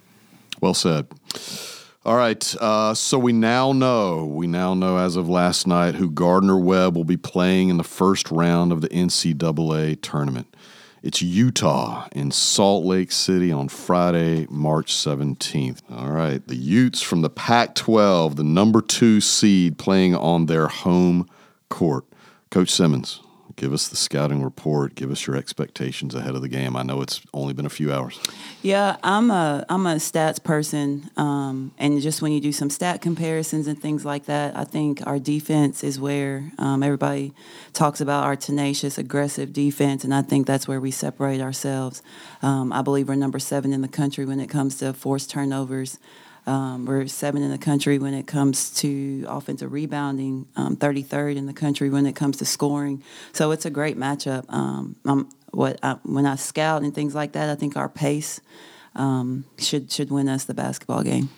Well 0.60 0.74
said. 0.74 1.06
All 2.02 2.16
right. 2.16 2.54
Uh, 2.58 2.94
so 2.94 3.18
we 3.18 3.34
now 3.34 3.72
know, 3.72 4.24
we 4.24 4.46
now 4.46 4.72
know 4.72 4.96
as 4.96 5.16
of 5.16 5.28
last 5.28 5.66
night 5.66 5.96
who 5.96 6.10
Gardner 6.10 6.58
Webb 6.58 6.96
will 6.96 7.04
be 7.04 7.18
playing 7.18 7.68
in 7.68 7.76
the 7.76 7.84
first 7.84 8.30
round 8.30 8.72
of 8.72 8.80
the 8.80 8.88
NCAA 8.88 10.00
tournament. 10.00 10.56
It's 11.02 11.20
Utah 11.20 12.08
in 12.12 12.30
Salt 12.30 12.86
Lake 12.86 13.12
City 13.12 13.52
on 13.52 13.68
Friday, 13.68 14.46
March 14.48 14.94
17th. 14.94 15.80
All 15.90 16.10
right. 16.10 16.46
The 16.46 16.56
Utes 16.56 17.02
from 17.02 17.20
the 17.20 17.28
Pac 17.28 17.74
12, 17.74 18.36
the 18.36 18.44
number 18.44 18.80
two 18.80 19.20
seed, 19.20 19.76
playing 19.76 20.14
on 20.14 20.46
their 20.46 20.68
home 20.68 21.28
court. 21.68 22.06
Coach 22.50 22.70
Simmons, 22.70 23.20
give 23.60 23.74
us 23.74 23.88
the 23.88 23.96
scouting 23.96 24.42
report. 24.42 24.94
Give 24.94 25.10
us 25.10 25.26
your 25.26 25.36
expectations 25.36 26.14
ahead 26.14 26.34
of 26.34 26.40
the 26.40 26.48
game. 26.48 26.76
I 26.76 26.82
know 26.82 27.02
it's 27.02 27.20
only 27.34 27.52
been 27.52 27.66
a 27.66 27.70
few 27.70 27.92
hours. 27.92 28.18
Yeah, 28.62 28.96
I'm 29.02 29.30
a 29.30 29.66
I'm 29.68 29.86
a 29.86 29.96
stats 29.96 30.42
person, 30.42 31.10
um, 31.18 31.72
and 31.76 32.00
just 32.00 32.22
when 32.22 32.32
you 32.32 32.40
do 32.40 32.52
some 32.52 32.70
stat 32.70 33.02
comparisons 33.02 33.66
and 33.66 33.80
things 33.80 34.02
like 34.04 34.24
that, 34.24 34.56
I 34.56 34.64
think 34.64 35.06
our 35.06 35.18
defense 35.18 35.84
is 35.84 36.00
where 36.00 36.50
um, 36.56 36.82
everybody 36.82 37.34
talks 37.74 38.00
about 38.00 38.24
our 38.24 38.34
tenacious, 38.34 38.96
aggressive 38.96 39.52
defense, 39.52 40.04
and 40.04 40.14
I 40.14 40.22
think 40.22 40.46
that's 40.46 40.66
where 40.66 40.80
we 40.80 40.90
separate 40.90 41.42
ourselves. 41.42 42.02
Um, 42.40 42.72
I 42.72 42.80
believe 42.80 43.08
we're 43.08 43.14
number 43.14 43.38
seven 43.38 43.74
in 43.74 43.82
the 43.82 43.88
country 43.88 44.24
when 44.24 44.40
it 44.40 44.48
comes 44.48 44.78
to 44.78 44.94
forced 44.94 45.28
turnovers. 45.28 45.98
Um, 46.46 46.86
we're 46.86 47.06
seven 47.06 47.42
in 47.42 47.50
the 47.50 47.58
country 47.58 47.98
when 47.98 48.14
it 48.14 48.26
comes 48.26 48.70
to 48.80 49.24
offensive 49.28 49.72
rebounding, 49.72 50.46
um, 50.56 50.76
33rd 50.76 51.36
in 51.36 51.46
the 51.46 51.52
country 51.52 51.90
when 51.90 52.06
it 52.06 52.16
comes 52.16 52.38
to 52.38 52.44
scoring. 52.44 53.02
So 53.32 53.50
it's 53.50 53.66
a 53.66 53.70
great 53.70 53.98
matchup. 53.98 54.44
Um, 54.52 54.96
what 55.52 55.78
I, 55.82 55.96
when 56.02 56.26
I 56.26 56.36
scout 56.36 56.82
and 56.82 56.94
things 56.94 57.14
like 57.14 57.32
that, 57.32 57.50
I 57.50 57.54
think 57.54 57.76
our 57.76 57.88
pace 57.88 58.40
um, 58.94 59.44
should 59.58 59.90
should 59.90 60.10
win 60.10 60.28
us 60.28 60.44
the 60.44 60.54
basketball 60.54 61.02
game. 61.02 61.30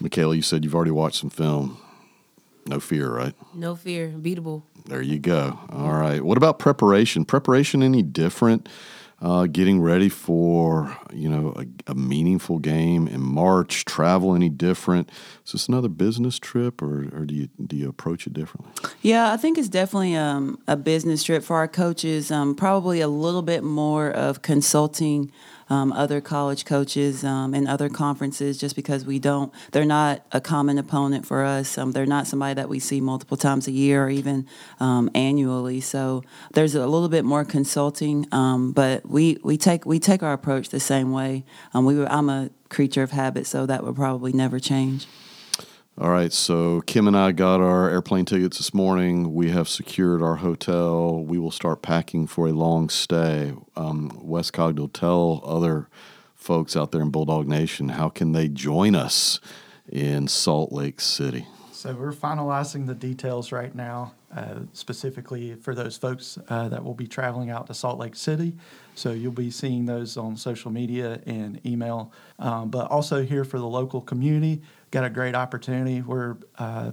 Michaela, 0.00 0.36
you 0.36 0.42
said 0.42 0.64
you've 0.64 0.74
already 0.74 0.90
watched 0.90 1.16
some 1.16 1.30
film. 1.30 1.78
No 2.66 2.80
fear, 2.80 3.10
right? 3.10 3.34
No 3.54 3.74
fear, 3.74 4.08
beatable. 4.10 4.62
There 4.86 5.02
you 5.02 5.18
go. 5.18 5.58
All 5.70 5.92
right. 5.92 6.22
What 6.22 6.36
about 6.36 6.58
preparation? 6.58 7.24
Preparation 7.24 7.82
any 7.82 8.02
different? 8.02 8.68
Uh, 9.20 9.46
getting 9.46 9.80
ready 9.80 10.08
for 10.08 10.96
you 11.12 11.28
know 11.28 11.52
a, 11.56 11.90
a, 11.90 11.94
meaningful 11.94 12.58
game 12.58 13.08
in 13.08 13.20
March? 13.20 13.84
Travel 13.84 14.34
any 14.34 14.48
different? 14.48 15.10
Is 15.44 15.52
this 15.52 15.68
another 15.68 15.88
business 15.88 16.38
trip, 16.38 16.80
or, 16.80 17.08
or 17.12 17.24
do 17.24 17.34
you 17.34 17.48
do 17.64 17.76
you 17.76 17.88
approach 17.88 18.26
it 18.26 18.32
differently? 18.32 18.72
Yeah, 19.02 19.32
I 19.32 19.36
think 19.36 19.58
it's 19.58 19.68
definitely 19.68 20.14
um, 20.14 20.58
a 20.68 20.76
business 20.76 21.24
trip 21.24 21.42
for 21.42 21.56
our 21.56 21.68
coaches. 21.68 22.30
Um, 22.30 22.54
probably 22.54 23.00
a 23.00 23.08
little 23.08 23.42
bit 23.42 23.64
more 23.64 24.10
of 24.10 24.42
consulting 24.42 25.32
um, 25.70 25.92
other 25.92 26.20
college 26.20 26.64
coaches 26.64 27.24
um, 27.24 27.54
and 27.54 27.68
other 27.68 27.88
conferences 27.88 28.58
just 28.58 28.76
because 28.76 29.04
we 29.04 29.18
don't, 29.18 29.52
they're 29.72 29.84
not 29.84 30.24
a 30.32 30.40
common 30.40 30.78
opponent 30.78 31.26
for 31.26 31.44
us. 31.44 31.76
Um, 31.78 31.92
they're 31.92 32.06
not 32.06 32.26
somebody 32.26 32.54
that 32.54 32.68
we 32.68 32.78
see 32.78 33.00
multiple 33.00 33.36
times 33.36 33.68
a 33.68 33.72
year 33.72 34.04
or 34.04 34.10
even 34.10 34.46
um, 34.80 35.10
annually. 35.14 35.80
So 35.80 36.22
there's 36.52 36.74
a 36.74 36.86
little 36.86 37.08
bit 37.08 37.24
more 37.24 37.44
consulting, 37.44 38.26
um, 38.32 38.72
but 38.72 39.08
we, 39.08 39.38
we, 39.42 39.56
take, 39.56 39.84
we 39.84 39.98
take 39.98 40.22
our 40.22 40.32
approach 40.32 40.68
the 40.70 40.80
same 40.80 41.12
way. 41.12 41.44
Um, 41.74 41.84
we 41.84 42.04
I'm 42.06 42.28
a 42.28 42.50
creature 42.68 43.02
of 43.02 43.10
habit, 43.10 43.46
so 43.46 43.66
that 43.66 43.84
would 43.84 43.96
probably 43.96 44.32
never 44.32 44.58
change. 44.58 45.06
All 46.00 46.10
right, 46.10 46.32
so 46.32 46.80
Kim 46.82 47.08
and 47.08 47.16
I 47.16 47.32
got 47.32 47.60
our 47.60 47.90
airplane 47.90 48.24
tickets 48.24 48.58
this 48.58 48.72
morning. 48.72 49.34
We 49.34 49.50
have 49.50 49.68
secured 49.68 50.22
our 50.22 50.36
hotel. 50.36 51.24
We 51.24 51.40
will 51.40 51.50
start 51.50 51.82
packing 51.82 52.28
for 52.28 52.46
a 52.46 52.52
long 52.52 52.88
stay. 52.88 53.52
Um, 53.74 54.16
Wes 54.22 54.52
Cogdill, 54.52 54.92
tell 54.92 55.42
other 55.44 55.88
folks 56.36 56.76
out 56.76 56.92
there 56.92 57.00
in 57.00 57.10
Bulldog 57.10 57.48
Nation 57.48 57.88
how 57.88 58.10
can 58.10 58.30
they 58.30 58.46
join 58.46 58.94
us 58.94 59.40
in 59.90 60.28
Salt 60.28 60.70
Lake 60.70 61.00
City? 61.00 61.48
So 61.72 61.92
we're 61.94 62.12
finalizing 62.12 62.86
the 62.86 62.94
details 62.94 63.50
right 63.50 63.74
now, 63.74 64.14
uh, 64.34 64.60
specifically 64.74 65.56
for 65.56 65.74
those 65.74 65.96
folks 65.96 66.38
uh, 66.48 66.68
that 66.68 66.84
will 66.84 66.94
be 66.94 67.08
traveling 67.08 67.50
out 67.50 67.66
to 67.68 67.74
Salt 67.74 67.98
Lake 67.98 68.14
City. 68.14 68.54
So 68.94 69.10
you'll 69.10 69.32
be 69.32 69.50
seeing 69.50 69.86
those 69.86 70.16
on 70.16 70.36
social 70.36 70.70
media 70.70 71.20
and 71.26 71.64
email, 71.66 72.12
um, 72.38 72.70
but 72.70 72.88
also 72.88 73.24
here 73.24 73.44
for 73.44 73.58
the 73.58 73.66
local 73.66 74.00
community 74.00 74.62
got 74.90 75.04
a 75.04 75.10
great 75.10 75.34
opportunity. 75.34 76.02
We're 76.02 76.36
uh, 76.58 76.92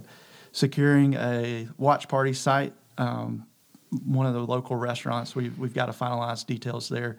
securing 0.52 1.14
a 1.14 1.68
watch 1.78 2.08
party 2.08 2.32
site, 2.32 2.72
um, 2.98 3.46
one 4.04 4.26
of 4.26 4.34
the 4.34 4.40
local 4.40 4.76
restaurants. 4.76 5.34
We've, 5.34 5.56
we've 5.58 5.74
got 5.74 5.86
to 5.86 5.92
finalize 5.92 6.46
details 6.46 6.88
there. 6.88 7.16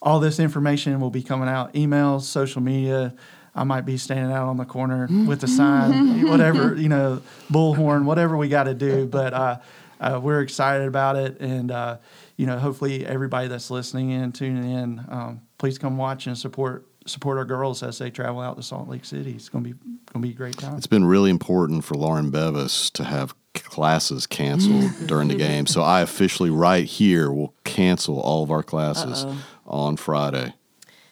All 0.00 0.20
this 0.20 0.38
information 0.38 1.00
will 1.00 1.10
be 1.10 1.22
coming 1.22 1.48
out 1.48 1.74
emails, 1.74 2.22
social 2.22 2.62
media. 2.62 3.14
I 3.54 3.64
might 3.64 3.80
be 3.80 3.96
standing 3.96 4.30
out 4.30 4.46
on 4.46 4.56
the 4.56 4.64
corner 4.64 5.08
with 5.26 5.42
a 5.42 5.48
sign, 5.48 6.28
whatever, 6.28 6.76
you 6.76 6.88
know, 6.88 7.20
bullhorn, 7.50 8.04
whatever 8.04 8.36
we 8.36 8.48
got 8.48 8.64
to 8.64 8.74
do. 8.74 9.06
But 9.06 9.34
uh, 9.34 9.58
uh, 10.00 10.20
we're 10.22 10.40
excited 10.40 10.86
about 10.86 11.16
it. 11.16 11.40
And, 11.40 11.72
uh, 11.72 11.98
you 12.36 12.46
know, 12.46 12.58
hopefully 12.58 13.04
everybody 13.04 13.48
that's 13.48 13.70
listening 13.70 14.10
in, 14.10 14.30
tuning 14.30 14.70
in, 14.70 15.04
um, 15.08 15.40
please 15.58 15.78
come 15.78 15.96
watch 15.96 16.28
and 16.28 16.38
support 16.38 16.86
support 17.08 17.38
our 17.38 17.44
girls 17.44 17.82
as 17.82 17.98
they 17.98 18.10
travel 18.10 18.40
out 18.40 18.56
to 18.56 18.62
Salt 18.62 18.88
Lake 18.88 19.04
City. 19.04 19.32
It's 19.32 19.48
going 19.48 19.64
to 19.64 19.70
be 19.70 19.78
going 20.12 20.22
to 20.22 20.28
be 20.28 20.30
a 20.30 20.36
great 20.36 20.56
time. 20.56 20.76
It's 20.76 20.86
been 20.86 21.04
really 21.04 21.30
important 21.30 21.84
for 21.84 21.94
Lauren 21.94 22.30
Bevis 22.30 22.90
to 22.90 23.04
have 23.04 23.34
classes 23.54 24.26
canceled 24.26 24.90
during 25.06 25.28
the 25.28 25.34
game. 25.34 25.66
So 25.66 25.82
I 25.82 26.00
officially, 26.00 26.50
right 26.50 26.84
here, 26.84 27.30
will 27.30 27.54
cancel 27.64 28.20
all 28.20 28.42
of 28.42 28.50
our 28.50 28.62
classes 28.62 29.24
Uh-oh. 29.24 29.38
on 29.66 29.96
Friday. 29.96 30.54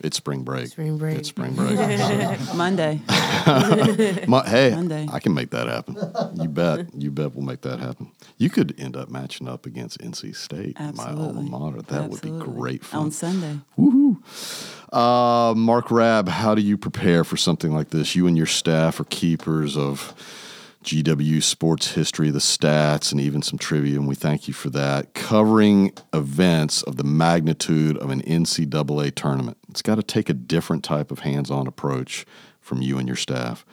It's 0.00 0.16
spring 0.16 0.42
break. 0.42 0.68
Spring 0.68 0.98
break. 0.98 1.18
It's 1.18 1.28
spring 1.28 1.54
break. 1.54 1.76
Monday. 2.54 3.00
My, 4.26 4.42
hey, 4.46 4.72
Monday. 4.74 5.09
I 5.11 5.20
can 5.20 5.35
make 5.35 5.50
that 5.50 5.66
happen. 5.68 5.96
You 6.40 6.48
bet. 6.48 6.94
You 6.94 7.11
bet 7.11 7.35
we'll 7.35 7.44
make 7.44 7.62
that 7.62 7.78
happen. 7.80 8.11
You 8.37 8.50
could 8.50 8.78
end 8.78 8.96
up 8.96 9.09
matching 9.09 9.48
up 9.48 9.66
against 9.66 9.98
NC 9.98 10.37
State, 10.37 10.76
Absolutely. 10.78 11.16
my 11.16 11.26
alma 11.26 11.42
mater. 11.42 11.82
That 11.82 12.04
Absolutely. 12.04 12.30
would 12.32 12.40
be 12.40 12.52
great 12.52 12.85
fun. 12.85 13.00
On 13.00 13.11
Sunday. 13.11 13.59
Woohoo. 13.78 14.16
Uh, 14.92 15.54
Mark 15.54 15.90
Rabb, 15.90 16.28
how 16.28 16.54
do 16.54 16.62
you 16.62 16.76
prepare 16.76 17.24
for 17.24 17.37
something 17.37 17.72
like 17.72 17.90
this? 17.90 18.14
You 18.14 18.26
and 18.26 18.37
your 18.37 18.46
staff 18.46 19.00
are 19.00 19.04
keepers 19.04 19.76
of 19.76 20.14
GW 20.85 21.42
sports 21.42 21.92
history, 21.94 22.30
the 22.30 22.38
stats, 22.38 23.11
and 23.11 23.20
even 23.20 23.42
some 23.42 23.59
trivia, 23.59 23.98
and 23.98 24.06
we 24.06 24.14
thank 24.14 24.46
you 24.46 24.54
for 24.54 24.70
that. 24.70 25.14
Covering 25.14 25.92
events 26.14 26.82
of 26.82 26.96
the 26.96 27.02
magnitude 27.02 27.96
of 27.96 28.11
an 28.11 28.22
NCAA 28.22 29.12
tournament. 29.16 29.59
It's 29.76 29.82
got 29.82 29.96
to 29.96 30.02
take 30.02 30.30
a 30.30 30.32
different 30.32 30.84
type 30.84 31.10
of 31.10 31.18
hands 31.18 31.50
on 31.50 31.66
approach 31.66 32.24
from 32.62 32.80
you 32.80 32.96
and 32.96 33.06
your 33.06 33.14
staff. 33.14 33.66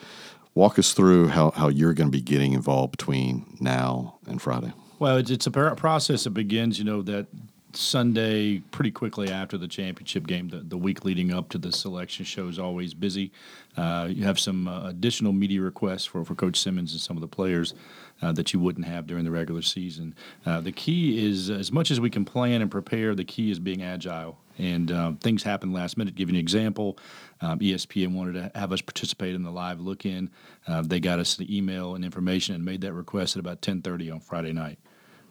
Walk 0.53 0.77
us 0.77 0.91
through 0.91 1.29
how, 1.29 1.51
how 1.51 1.69
you're 1.69 1.93
going 1.93 2.11
to 2.11 2.11
be 2.11 2.21
getting 2.21 2.51
involved 2.51 2.91
between 2.91 3.55
now 3.61 4.17
and 4.27 4.41
Friday. 4.41 4.73
Well, 4.99 5.15
it's, 5.15 5.31
it's 5.31 5.47
a 5.47 5.51
process 5.51 6.25
that 6.25 6.31
begins, 6.31 6.77
you 6.77 6.83
know, 6.83 7.03
that 7.03 7.27
Sunday, 7.71 8.59
pretty 8.71 8.91
quickly 8.91 9.31
after 9.31 9.57
the 9.57 9.69
championship 9.69 10.27
game, 10.27 10.49
the, 10.49 10.57
the 10.57 10.77
week 10.77 11.05
leading 11.05 11.33
up 11.33 11.47
to 11.51 11.57
the 11.57 11.71
selection 11.71 12.25
show 12.25 12.49
is 12.49 12.59
always 12.59 12.93
busy. 12.93 13.31
Uh, 13.77 14.09
you 14.11 14.25
have 14.25 14.37
some 14.37 14.67
uh, 14.67 14.89
additional 14.89 15.31
media 15.31 15.61
requests 15.61 16.03
for, 16.05 16.25
for 16.25 16.35
Coach 16.35 16.59
Simmons 16.59 16.91
and 16.91 16.99
some 16.99 17.15
of 17.15 17.21
the 17.21 17.29
players 17.29 17.73
uh, 18.21 18.33
that 18.33 18.51
you 18.51 18.59
wouldn't 18.59 18.87
have 18.87 19.07
during 19.07 19.23
the 19.23 19.31
regular 19.31 19.61
season. 19.61 20.13
Uh, 20.45 20.59
the 20.59 20.73
key 20.73 21.25
is, 21.25 21.49
as 21.49 21.71
much 21.71 21.91
as 21.91 22.01
we 22.01 22.09
can 22.09 22.25
plan 22.25 22.61
and 22.61 22.69
prepare, 22.69 23.15
the 23.15 23.23
key 23.23 23.49
is 23.49 23.57
being 23.57 23.81
agile. 23.81 24.37
And 24.57 24.91
uh, 24.91 25.13
things 25.19 25.43
happen 25.43 25.73
last 25.73 25.97
minute. 25.97 26.15
Give 26.15 26.29
you 26.29 26.35
an 26.35 26.39
example. 26.39 26.97
Um, 27.41 27.59
ESPN 27.59 28.13
wanted 28.13 28.33
to 28.33 28.59
have 28.59 28.71
us 28.71 28.81
participate 28.81 29.35
in 29.35 29.43
the 29.43 29.51
live 29.51 29.79
look-in. 29.79 30.29
Uh, 30.67 30.81
they 30.81 30.99
got 30.99 31.19
us 31.19 31.35
the 31.35 31.55
email 31.55 31.95
and 31.95 32.05
information 32.05 32.55
and 32.55 32.63
made 32.63 32.81
that 32.81 32.93
request 32.93 33.35
at 33.35 33.39
about 33.39 33.61
10:30 33.61 34.11
on 34.11 34.19
Friday 34.19 34.53
night. 34.53 34.79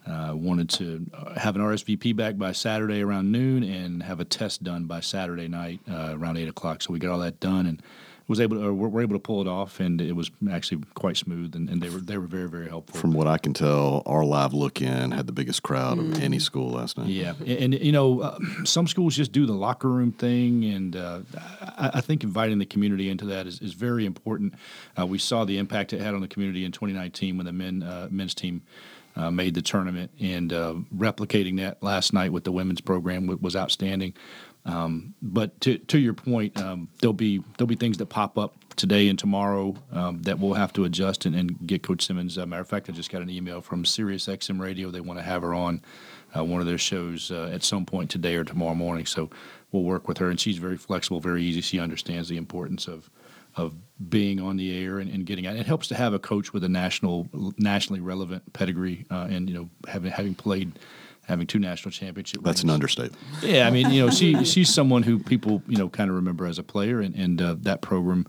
Uh, 0.05 0.33
wanted 0.35 0.69
to 0.69 1.09
uh, 1.13 1.39
have 1.39 1.55
an 1.55 1.61
RSVP 1.61 2.13
back 2.13 2.37
by 2.37 2.51
Saturday 2.51 3.01
around 3.01 3.31
noon 3.31 3.63
and 3.63 4.03
have 4.03 4.19
a 4.19 4.25
test 4.25 4.61
done 4.61 4.83
by 4.83 4.99
Saturday 4.99 5.47
night 5.47 5.79
uh, 5.89 6.13
around 6.17 6.35
eight 6.35 6.49
o'clock. 6.49 6.81
So 6.81 6.91
we 6.91 6.99
got 6.99 7.13
all 7.13 7.19
that 7.19 7.39
done 7.39 7.65
and 7.65 7.81
was 8.33 8.41
able 8.41 8.57
to, 8.57 8.73
were 8.73 9.01
able 9.01 9.15
to 9.15 9.19
pull 9.19 9.41
it 9.41 9.47
off, 9.47 9.79
and 9.79 10.01
it 10.01 10.13
was 10.13 10.31
actually 10.51 10.83
quite 10.95 11.17
smooth. 11.17 11.55
And, 11.55 11.69
and 11.69 11.81
they 11.81 11.89
were 11.89 11.99
they 11.99 12.17
were 12.17 12.25
very 12.25 12.49
very 12.49 12.67
helpful. 12.67 12.99
From 12.99 13.13
what 13.13 13.27
I 13.27 13.37
can 13.37 13.53
tell, 13.53 14.01
our 14.07 14.25
live 14.25 14.53
look 14.53 14.81
in 14.81 15.11
had 15.11 15.27
the 15.27 15.33
biggest 15.33 15.61
crowd 15.61 15.99
mm. 15.99 16.11
of 16.11 16.23
any 16.23 16.39
school 16.39 16.71
last 16.71 16.97
night. 16.97 17.07
Yeah, 17.07 17.33
and, 17.39 17.49
and 17.49 17.73
you 17.75 17.91
know 17.91 18.21
uh, 18.21 18.39
some 18.63 18.87
schools 18.87 19.15
just 19.15 19.31
do 19.31 19.45
the 19.45 19.53
locker 19.53 19.89
room 19.89 20.11
thing, 20.11 20.65
and 20.65 20.95
uh, 20.95 21.19
I, 21.61 21.91
I, 21.95 22.01
think 22.01 22.23
inviting 22.23 22.57
the 22.57 22.65
community 22.65 23.09
into 23.09 23.25
that 23.25 23.45
is, 23.45 23.59
is 23.59 23.73
very 23.73 24.05
important. 24.05 24.55
Uh, 24.99 25.05
we 25.05 25.19
saw 25.19 25.45
the 25.45 25.59
impact 25.59 25.93
it 25.93 26.01
had 26.01 26.15
on 26.15 26.21
the 26.21 26.27
community 26.27 26.65
in 26.65 26.71
2019 26.71 27.37
when 27.37 27.45
the 27.45 27.53
men 27.53 27.85
men's 28.09 28.33
team 28.33 28.63
uh, 29.15 29.29
made 29.29 29.53
the 29.53 29.61
tournament, 29.61 30.11
and 30.19 30.51
uh, 30.51 30.73
replicating 30.95 31.57
that 31.57 31.81
last 31.83 32.13
night 32.13 32.31
with 32.31 32.43
the 32.43 32.51
women's 32.51 32.81
program 32.81 33.37
was 33.41 33.55
outstanding. 33.55 34.13
Um, 34.65 35.13
but 35.21 35.59
to 35.61 35.77
to 35.77 35.99
your 35.99 36.13
point, 36.13 36.59
um, 36.61 36.87
there'll 36.99 37.13
be 37.13 37.43
there'll 37.57 37.67
be 37.67 37.75
things 37.75 37.97
that 37.97 38.07
pop 38.07 38.37
up 38.37 38.55
today 38.75 39.07
and 39.09 39.19
tomorrow 39.19 39.75
um, 39.91 40.21
that 40.23 40.39
we'll 40.39 40.53
have 40.53 40.73
to 40.73 40.85
adjust 40.85 41.25
and, 41.25 41.35
and 41.35 41.67
get 41.67 41.83
Coach 41.83 42.05
Simmons. 42.05 42.37
As 42.37 42.43
a 42.43 42.47
matter 42.47 42.61
of 42.61 42.67
fact, 42.67 42.89
I 42.89 42.93
just 42.93 43.11
got 43.11 43.21
an 43.21 43.29
email 43.29 43.61
from 43.61 43.85
Sirius 43.85 44.27
XM 44.27 44.59
Radio. 44.59 44.89
They 44.89 45.01
want 45.01 45.19
to 45.19 45.23
have 45.23 45.41
her 45.41 45.53
on 45.53 45.81
uh, 46.35 46.43
one 46.43 46.61
of 46.61 46.67
their 46.67 46.77
shows 46.77 47.29
uh, 47.29 47.51
at 47.53 47.63
some 47.63 47.85
point 47.85 48.09
today 48.09 48.35
or 48.35 48.43
tomorrow 48.43 48.73
morning. 48.73 49.05
So 49.05 49.29
we'll 49.71 49.83
work 49.83 50.07
with 50.07 50.17
her, 50.19 50.29
and 50.29 50.39
she's 50.39 50.57
very 50.57 50.77
flexible, 50.77 51.19
very 51.19 51.43
easy. 51.43 51.61
She 51.61 51.79
understands 51.79 52.29
the 52.29 52.37
importance 52.37 52.87
of 52.87 53.09
of 53.55 53.75
being 54.09 54.39
on 54.39 54.57
the 54.57 54.75
air 54.83 54.97
and, 54.97 55.09
and 55.11 55.25
getting 55.25 55.45
out. 55.45 55.55
It 55.55 55.67
helps 55.67 55.87
to 55.89 55.95
have 55.95 56.13
a 56.13 56.19
coach 56.19 56.53
with 56.53 56.63
a 56.63 56.69
national, 56.69 57.27
nationally 57.57 58.01
relevant 58.01 58.51
pedigree, 58.53 59.05
uh, 59.11 59.27
and 59.29 59.47
you 59.47 59.55
know, 59.55 59.69
having 59.87 60.11
having 60.11 60.35
played, 60.35 60.79
having 61.25 61.47
two 61.47 61.59
national 61.59 61.91
championship. 61.91 62.41
That's 62.43 62.61
rings. 62.61 62.63
an 62.63 62.69
understatement. 62.69 63.21
Yeah, 63.41 63.67
I 63.67 63.71
mean, 63.71 63.91
you 63.91 64.05
know, 64.05 64.11
she 64.11 64.43
she's 64.43 64.73
someone 64.73 65.03
who 65.03 65.19
people 65.19 65.61
you 65.67 65.77
know 65.77 65.89
kind 65.89 66.09
of 66.09 66.15
remember 66.15 66.45
as 66.45 66.59
a 66.59 66.63
player, 66.63 66.99
and 67.01 67.15
and 67.15 67.41
uh, 67.41 67.55
that 67.61 67.81
program. 67.81 68.27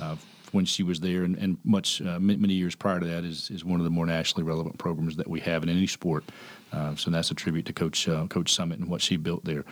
Uh, 0.00 0.16
when 0.54 0.64
she 0.64 0.84
was 0.84 1.00
there, 1.00 1.24
and, 1.24 1.36
and 1.36 1.58
much 1.64 2.00
uh, 2.00 2.18
many 2.20 2.54
years 2.54 2.76
prior 2.76 3.00
to 3.00 3.06
that, 3.06 3.24
is 3.24 3.50
is 3.50 3.64
one 3.64 3.80
of 3.80 3.84
the 3.84 3.90
more 3.90 4.06
nationally 4.06 4.44
relevant 4.44 4.78
programs 4.78 5.16
that 5.16 5.28
we 5.28 5.40
have 5.40 5.64
in 5.64 5.68
any 5.68 5.88
sport. 5.88 6.24
Uh, 6.72 6.94
so 6.94 7.10
that's 7.10 7.30
a 7.32 7.34
tribute 7.34 7.66
to 7.66 7.72
Coach 7.72 8.08
uh, 8.08 8.26
Coach 8.28 8.56
Summitt 8.56 8.74
and 8.74 8.88
what 8.88 9.02
she 9.02 9.16
built 9.16 9.44
there. 9.44 9.64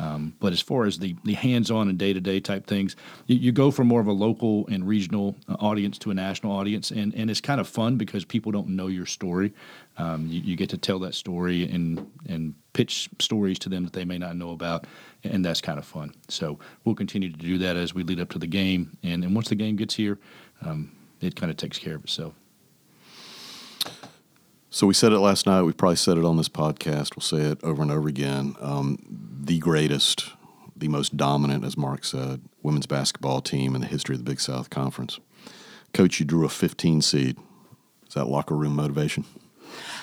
Um, 0.00 0.34
but 0.40 0.54
as 0.54 0.62
far 0.62 0.86
as 0.86 0.98
the, 0.98 1.14
the 1.24 1.34
hands 1.34 1.70
on 1.70 1.90
and 1.90 1.98
day 1.98 2.14
to 2.14 2.20
day 2.22 2.40
type 2.40 2.66
things, 2.66 2.96
you, 3.26 3.36
you, 3.36 3.52
go 3.52 3.70
from 3.70 3.86
more 3.86 4.00
of 4.00 4.06
a 4.06 4.12
local 4.12 4.66
and 4.68 4.88
regional 4.88 5.36
uh, 5.46 5.56
audience 5.60 5.98
to 5.98 6.10
a 6.10 6.14
national 6.14 6.52
audience. 6.52 6.90
And, 6.90 7.14
and 7.14 7.30
it's 7.30 7.42
kind 7.42 7.60
of 7.60 7.68
fun 7.68 7.96
because 7.96 8.24
people 8.24 8.50
don't 8.50 8.68
know 8.68 8.86
your 8.86 9.04
story. 9.04 9.52
Um, 9.98 10.26
you, 10.26 10.40
you, 10.40 10.56
get 10.56 10.70
to 10.70 10.78
tell 10.78 10.98
that 11.00 11.14
story 11.14 11.68
and, 11.70 12.10
and 12.26 12.54
pitch 12.72 13.10
stories 13.18 13.58
to 13.58 13.68
them 13.68 13.84
that 13.84 13.92
they 13.92 14.06
may 14.06 14.16
not 14.16 14.36
know 14.36 14.52
about. 14.52 14.86
And 15.22 15.44
that's 15.44 15.60
kind 15.60 15.78
of 15.78 15.84
fun. 15.84 16.14
So 16.28 16.58
we'll 16.84 16.94
continue 16.94 17.30
to 17.30 17.36
do 17.36 17.58
that 17.58 17.76
as 17.76 17.92
we 17.92 18.02
lead 18.02 18.20
up 18.20 18.30
to 18.30 18.38
the 18.38 18.46
game. 18.46 18.96
And, 19.02 19.22
and 19.22 19.34
once 19.34 19.50
the 19.50 19.54
game 19.54 19.76
gets 19.76 19.96
here, 19.96 20.18
um, 20.62 20.92
it 21.20 21.36
kind 21.36 21.50
of 21.50 21.58
takes 21.58 21.76
care 21.76 21.96
of 21.96 22.04
itself. 22.04 22.39
So 24.72 24.86
we 24.86 24.94
said 24.94 25.10
it 25.10 25.18
last 25.18 25.46
night. 25.46 25.62
We 25.62 25.72
probably 25.72 25.96
said 25.96 26.16
it 26.16 26.24
on 26.24 26.36
this 26.36 26.48
podcast. 26.48 27.16
We'll 27.16 27.22
say 27.22 27.50
it 27.50 27.62
over 27.64 27.82
and 27.82 27.90
over 27.90 28.08
again. 28.08 28.54
Um, 28.60 28.98
the 29.08 29.58
greatest, 29.58 30.30
the 30.76 30.86
most 30.86 31.16
dominant, 31.16 31.64
as 31.64 31.76
Mark 31.76 32.04
said, 32.04 32.40
women's 32.62 32.86
basketball 32.86 33.40
team 33.40 33.74
in 33.74 33.80
the 33.80 33.88
history 33.88 34.14
of 34.14 34.24
the 34.24 34.30
Big 34.30 34.40
South 34.40 34.70
Conference. 34.70 35.18
Coach, 35.92 36.20
you 36.20 36.24
drew 36.26 36.44
a 36.44 36.48
15 36.48 37.02
seed. 37.02 37.36
Is 38.06 38.14
that 38.14 38.26
locker 38.26 38.54
room 38.54 38.76
motivation? 38.76 39.24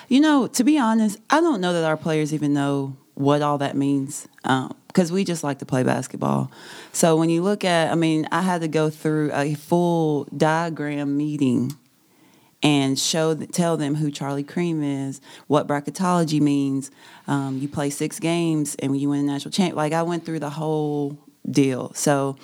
You 0.06 0.20
know, 0.20 0.46
to 0.48 0.64
be 0.64 0.78
honest, 0.78 1.18
I 1.30 1.40
don't 1.40 1.62
know 1.62 1.72
that 1.72 1.84
our 1.84 1.96
players 1.96 2.34
even 2.34 2.52
know 2.52 2.94
what 3.14 3.40
all 3.40 3.56
that 3.58 3.74
means 3.74 4.28
because 4.42 5.10
um, 5.10 5.14
we 5.14 5.24
just 5.24 5.42
like 5.42 5.60
to 5.60 5.66
play 5.66 5.82
basketball. 5.82 6.50
So 6.92 7.16
when 7.16 7.30
you 7.30 7.42
look 7.42 7.64
at, 7.64 7.90
I 7.90 7.94
mean, 7.94 8.28
I 8.30 8.42
had 8.42 8.60
to 8.60 8.68
go 8.68 8.90
through 8.90 9.32
a 9.32 9.54
full 9.54 10.24
diagram 10.36 11.16
meeting 11.16 11.74
and 12.62 12.98
show 12.98 13.34
tell 13.34 13.76
them 13.76 13.94
who 13.94 14.10
Charlie 14.10 14.42
Creme 14.42 14.82
is, 14.82 15.20
what 15.46 15.68
bracketology 15.68 16.40
means. 16.40 16.90
Um, 17.26 17.58
you 17.58 17.68
play 17.68 17.90
six 17.90 18.18
games 18.18 18.74
and 18.80 18.96
you 18.96 19.10
win 19.10 19.20
a 19.20 19.22
national 19.22 19.52
champ. 19.52 19.76
Like 19.76 19.92
I 19.92 20.02
went 20.02 20.24
through 20.24 20.40
the 20.40 20.50
whole 20.50 21.18
deal. 21.50 21.92
So, 21.94 22.36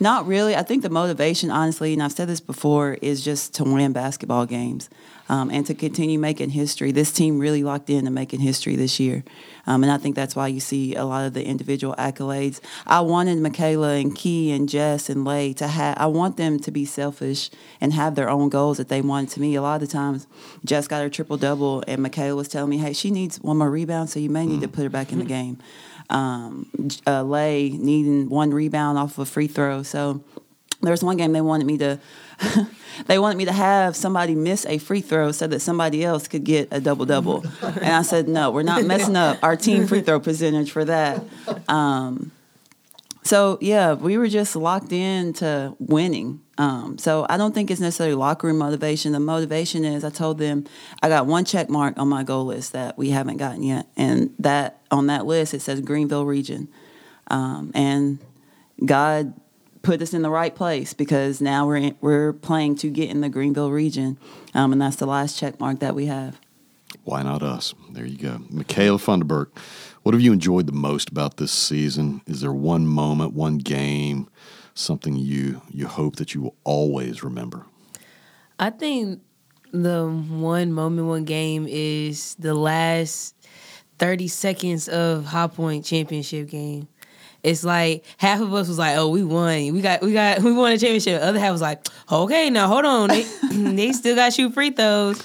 not 0.00 0.26
really. 0.26 0.54
I 0.54 0.62
think 0.62 0.82
the 0.82 0.90
motivation, 0.90 1.50
honestly, 1.50 1.92
and 1.92 2.02
I've 2.02 2.12
said 2.12 2.28
this 2.28 2.40
before, 2.40 2.94
is 3.02 3.24
just 3.24 3.54
to 3.54 3.64
win 3.64 3.92
basketball 3.92 4.46
games 4.46 4.88
um, 5.28 5.50
and 5.50 5.66
to 5.66 5.74
continue 5.74 6.18
making 6.18 6.50
history. 6.50 6.92
This 6.92 7.12
team 7.12 7.38
really 7.38 7.62
locked 7.62 7.90
in 7.90 8.04
to 8.04 8.10
making 8.10 8.40
history 8.40 8.76
this 8.76 9.00
year. 9.00 9.24
Um, 9.66 9.82
and 9.82 9.90
I 9.90 9.98
think 9.98 10.14
that's 10.14 10.36
why 10.36 10.46
you 10.46 10.60
see 10.60 10.94
a 10.94 11.04
lot 11.04 11.26
of 11.26 11.34
the 11.34 11.44
individual 11.44 11.94
accolades. 11.96 12.60
I 12.86 13.00
wanted 13.00 13.38
Michaela 13.38 13.94
and 13.94 14.14
Key 14.14 14.52
and 14.52 14.68
Jess 14.68 15.10
and 15.10 15.24
Lay 15.24 15.52
to 15.54 15.66
have, 15.66 15.96
I 15.98 16.06
want 16.06 16.36
them 16.36 16.60
to 16.60 16.70
be 16.70 16.84
selfish 16.84 17.50
and 17.80 17.92
have 17.92 18.14
their 18.14 18.30
own 18.30 18.48
goals 18.48 18.76
that 18.78 18.88
they 18.88 19.00
want 19.00 19.30
to 19.30 19.40
me. 19.40 19.54
A 19.56 19.62
lot 19.62 19.82
of 19.82 19.88
the 19.88 19.92
times, 19.92 20.26
Jess 20.64 20.86
got 20.86 21.02
her 21.02 21.10
triple 21.10 21.36
double, 21.36 21.82
and 21.88 22.02
Michaela 22.02 22.36
was 22.36 22.48
telling 22.48 22.70
me, 22.70 22.78
hey, 22.78 22.92
she 22.92 23.10
needs 23.10 23.40
one 23.40 23.58
more 23.58 23.70
rebound, 23.70 24.10
so 24.10 24.20
you 24.20 24.30
may 24.30 24.46
need 24.46 24.60
to 24.60 24.68
put 24.68 24.84
her 24.84 24.90
back 24.90 25.12
in 25.12 25.18
the 25.18 25.24
game. 25.24 25.58
Um, 26.08 26.70
uh, 27.06 27.22
Lay 27.24 27.70
needing 27.70 28.28
one 28.28 28.54
rebound 28.54 28.98
off 28.98 29.12
of 29.12 29.20
a 29.20 29.26
free 29.26 29.48
throw. 29.48 29.82
So 29.82 30.22
there 30.82 30.90
was 30.90 31.02
one 31.02 31.16
game 31.16 31.32
they 31.32 31.40
wanted 31.40 31.66
me 31.66 31.78
to 31.78 31.98
they 33.06 33.18
wanted 33.18 33.38
me 33.38 33.44
to 33.46 33.52
have 33.52 33.96
somebody 33.96 34.34
miss 34.34 34.66
a 34.66 34.78
free 34.78 35.00
throw 35.00 35.32
so 35.32 35.46
that 35.46 35.60
somebody 35.60 36.04
else 36.04 36.28
could 36.28 36.44
get 36.44 36.68
a 36.70 36.80
double 36.80 37.06
double. 37.06 37.44
and 37.62 37.94
I 37.94 38.02
said, 38.02 38.28
no, 38.28 38.50
we're 38.50 38.62
not 38.62 38.84
messing 38.84 39.16
up 39.16 39.38
our 39.42 39.56
team 39.56 39.86
free 39.86 40.02
throw 40.02 40.20
percentage 40.20 40.70
for 40.70 40.84
that. 40.84 41.24
Um, 41.68 42.32
so 43.22 43.58
yeah, 43.60 43.94
we 43.94 44.18
were 44.18 44.28
just 44.28 44.54
locked 44.54 44.92
into 44.92 45.74
winning. 45.78 46.40
Um, 46.58 46.96
so 46.96 47.26
I 47.28 47.36
don't 47.36 47.54
think 47.54 47.70
it's 47.70 47.80
necessarily 47.80 48.14
locker 48.14 48.46
room 48.46 48.58
motivation. 48.58 49.12
The 49.12 49.20
motivation 49.20 49.84
is 49.84 50.04
I 50.04 50.10
told 50.10 50.38
them 50.38 50.64
I 51.02 51.08
got 51.08 51.26
one 51.26 51.44
check 51.44 51.68
mark 51.68 51.98
on 51.98 52.08
my 52.08 52.22
goal 52.22 52.46
list 52.46 52.72
that 52.72 52.96
we 52.96 53.10
haven't 53.10 53.36
gotten 53.36 53.62
yet, 53.62 53.86
and 53.96 54.32
that 54.38 54.80
on 54.90 55.08
that 55.08 55.26
list 55.26 55.52
it 55.52 55.60
says 55.60 55.80
Greenville 55.80 56.24
region, 56.24 56.68
um, 57.26 57.72
and 57.74 58.18
God 58.84 59.34
put 59.86 60.02
us 60.02 60.12
in 60.12 60.22
the 60.22 60.30
right 60.30 60.52
place 60.52 60.92
because 60.92 61.40
now 61.40 61.64
we're 61.64 61.76
in, 61.76 61.96
we're 62.00 62.32
playing 62.32 62.74
to 62.74 62.90
get 62.90 63.08
in 63.08 63.20
the 63.20 63.28
Greenville 63.28 63.70
region, 63.70 64.18
um, 64.52 64.72
and 64.72 64.82
that's 64.82 64.96
the 64.96 65.06
last 65.06 65.38
check 65.38 65.60
mark 65.60 65.78
that 65.78 65.94
we 65.94 66.06
have. 66.06 66.40
Why 67.04 67.22
not 67.22 67.40
us? 67.40 67.72
There 67.92 68.04
you 68.04 68.18
go, 68.18 68.40
Michaela 68.50 68.98
Funderburk. 68.98 69.56
What 70.02 70.12
have 70.12 70.20
you 70.20 70.32
enjoyed 70.32 70.66
the 70.66 70.72
most 70.72 71.08
about 71.08 71.36
this 71.36 71.52
season? 71.52 72.20
Is 72.26 72.40
there 72.40 72.52
one 72.52 72.84
moment, 72.84 73.32
one 73.32 73.58
game, 73.58 74.28
something 74.74 75.14
you 75.16 75.62
you 75.70 75.86
hope 75.86 76.16
that 76.16 76.34
you 76.34 76.40
will 76.42 76.56
always 76.64 77.22
remember? 77.22 77.64
I 78.58 78.70
think 78.70 79.20
the 79.72 80.08
one 80.08 80.72
moment, 80.72 81.06
one 81.06 81.24
game 81.24 81.66
is 81.68 82.34
the 82.40 82.54
last 82.54 83.36
30 83.98 84.26
seconds 84.26 84.88
of 84.88 85.26
High 85.26 85.46
Point 85.46 85.84
championship 85.84 86.48
game. 86.48 86.88
It's 87.42 87.64
like 87.64 88.04
half 88.18 88.40
of 88.40 88.52
us 88.54 88.68
was 88.68 88.78
like, 88.78 88.96
"Oh, 88.96 89.08
we 89.08 89.22
won. 89.22 89.72
We 89.72 89.80
got, 89.80 90.02
we 90.02 90.12
got, 90.12 90.40
we 90.42 90.52
won 90.52 90.72
a 90.72 90.78
championship." 90.78 91.20
The 91.20 91.26
other 91.26 91.38
half 91.38 91.52
was 91.52 91.62
like, 91.62 91.86
"Okay, 92.10 92.50
now 92.50 92.68
hold 92.68 92.84
on. 92.84 93.08
They, 93.08 93.22
they 93.50 93.92
still 93.92 94.16
got 94.16 94.32
shoot 94.32 94.52
free 94.52 94.70
throws," 94.70 95.22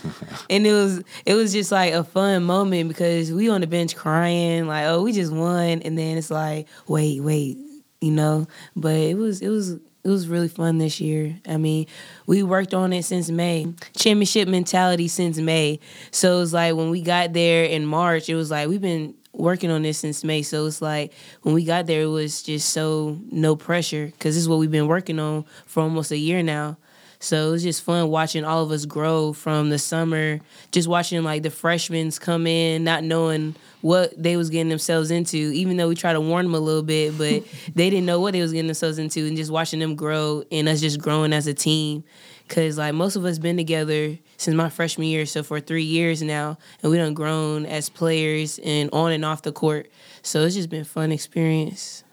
and 0.49 0.65
it 0.65 0.73
was, 0.73 1.03
it 1.25 1.33
was 1.35 1.51
just 1.51 1.71
like 1.71 1.93
a 1.93 2.03
fun 2.03 2.43
moment 2.43 2.89
because 2.89 3.31
we 3.31 3.49
on 3.49 3.61
the 3.61 3.67
bench 3.67 3.95
crying 3.95 4.67
like, 4.67 4.85
"Oh, 4.85 5.03
we 5.03 5.11
just 5.11 5.31
won," 5.31 5.81
and 5.81 5.97
then 5.97 6.17
it's 6.17 6.31
like, 6.31 6.67
"Wait, 6.87 7.21
wait," 7.21 7.57
you 8.01 8.11
know. 8.11 8.47
But 8.75 8.95
it 8.95 9.17
was, 9.17 9.41
it 9.41 9.49
was, 9.49 9.79
it 10.03 10.09
was 10.09 10.27
really 10.27 10.47
fun 10.47 10.77
this 10.77 10.99
year. 10.99 11.39
I 11.47 11.57
mean, 11.57 11.85
we 12.25 12.43
worked 12.43 12.73
on 12.73 12.91
it 12.93 13.03
since 13.03 13.29
May. 13.29 13.73
Championship 13.95 14.47
mentality 14.47 15.07
since 15.07 15.37
May. 15.37 15.79
So 16.11 16.37
it 16.37 16.39
was 16.39 16.53
like 16.53 16.75
when 16.75 16.89
we 16.89 17.01
got 17.01 17.33
there 17.33 17.65
in 17.65 17.85
March, 17.85 18.27
it 18.27 18.35
was 18.35 18.49
like 18.49 18.67
we've 18.67 18.81
been 18.81 19.13
working 19.33 19.71
on 19.71 19.81
this 19.83 19.99
since 19.99 20.23
May. 20.23 20.41
So 20.41 20.65
it's 20.65 20.81
like 20.81 21.13
when 21.41 21.55
we 21.55 21.63
got 21.63 21.87
there, 21.87 22.03
it 22.03 22.07
was 22.07 22.43
just 22.43 22.69
so 22.69 23.19
no 23.31 23.55
pressure 23.55 24.07
because 24.07 24.35
this 24.35 24.41
is 24.41 24.49
what 24.49 24.59
we've 24.59 24.71
been 24.71 24.87
working 24.87 25.19
on 25.19 25.45
for 25.65 25.83
almost 25.83 26.11
a 26.11 26.17
year 26.17 26.43
now. 26.43 26.77
So 27.21 27.49
it 27.49 27.51
was 27.51 27.63
just 27.63 27.83
fun 27.83 28.09
watching 28.09 28.43
all 28.43 28.63
of 28.63 28.71
us 28.71 28.85
grow 28.85 29.31
from 29.31 29.69
the 29.69 29.77
summer, 29.77 30.39
just 30.71 30.87
watching 30.87 31.23
like 31.23 31.43
the 31.43 31.51
freshmen 31.51 32.09
come 32.13 32.47
in, 32.47 32.83
not 32.83 33.03
knowing 33.03 33.55
what 33.81 34.11
they 34.21 34.37
was 34.37 34.49
getting 34.49 34.69
themselves 34.69 35.11
into, 35.11 35.37
even 35.37 35.77
though 35.77 35.87
we 35.87 35.95
try 35.95 36.13
to 36.13 36.21
warn 36.21 36.45
them 36.45 36.55
a 36.55 36.59
little 36.59 36.81
bit, 36.81 37.15
but 37.19 37.43
they 37.75 37.91
didn't 37.91 38.07
know 38.07 38.19
what 38.19 38.33
they 38.33 38.41
was 38.41 38.51
getting 38.51 38.67
themselves 38.67 38.97
into 38.97 39.27
and 39.27 39.37
just 39.37 39.51
watching 39.51 39.79
them 39.79 39.95
grow 39.95 40.43
and 40.51 40.67
us 40.67 40.81
just 40.81 40.99
growing 40.99 41.31
as 41.31 41.45
a 41.45 41.53
team. 41.53 42.03
Cause 42.51 42.77
like 42.77 42.93
most 42.93 43.15
of 43.15 43.23
us 43.23 43.39
been 43.39 43.55
together 43.55 44.19
since 44.35 44.53
my 44.53 44.67
freshman 44.67 45.07
year, 45.07 45.25
so 45.25 45.41
for 45.41 45.61
three 45.61 45.85
years 45.85 46.21
now, 46.21 46.57
and 46.83 46.91
we 46.91 46.97
done 46.97 47.13
grown 47.13 47.65
as 47.65 47.87
players 47.87 48.59
and 48.59 48.89
on 48.91 49.13
and 49.13 49.23
off 49.23 49.41
the 49.43 49.53
court. 49.53 49.89
So 50.21 50.43
it's 50.43 50.55
just 50.55 50.69
been 50.69 50.83
fun 50.83 51.13
experience. 51.13 52.03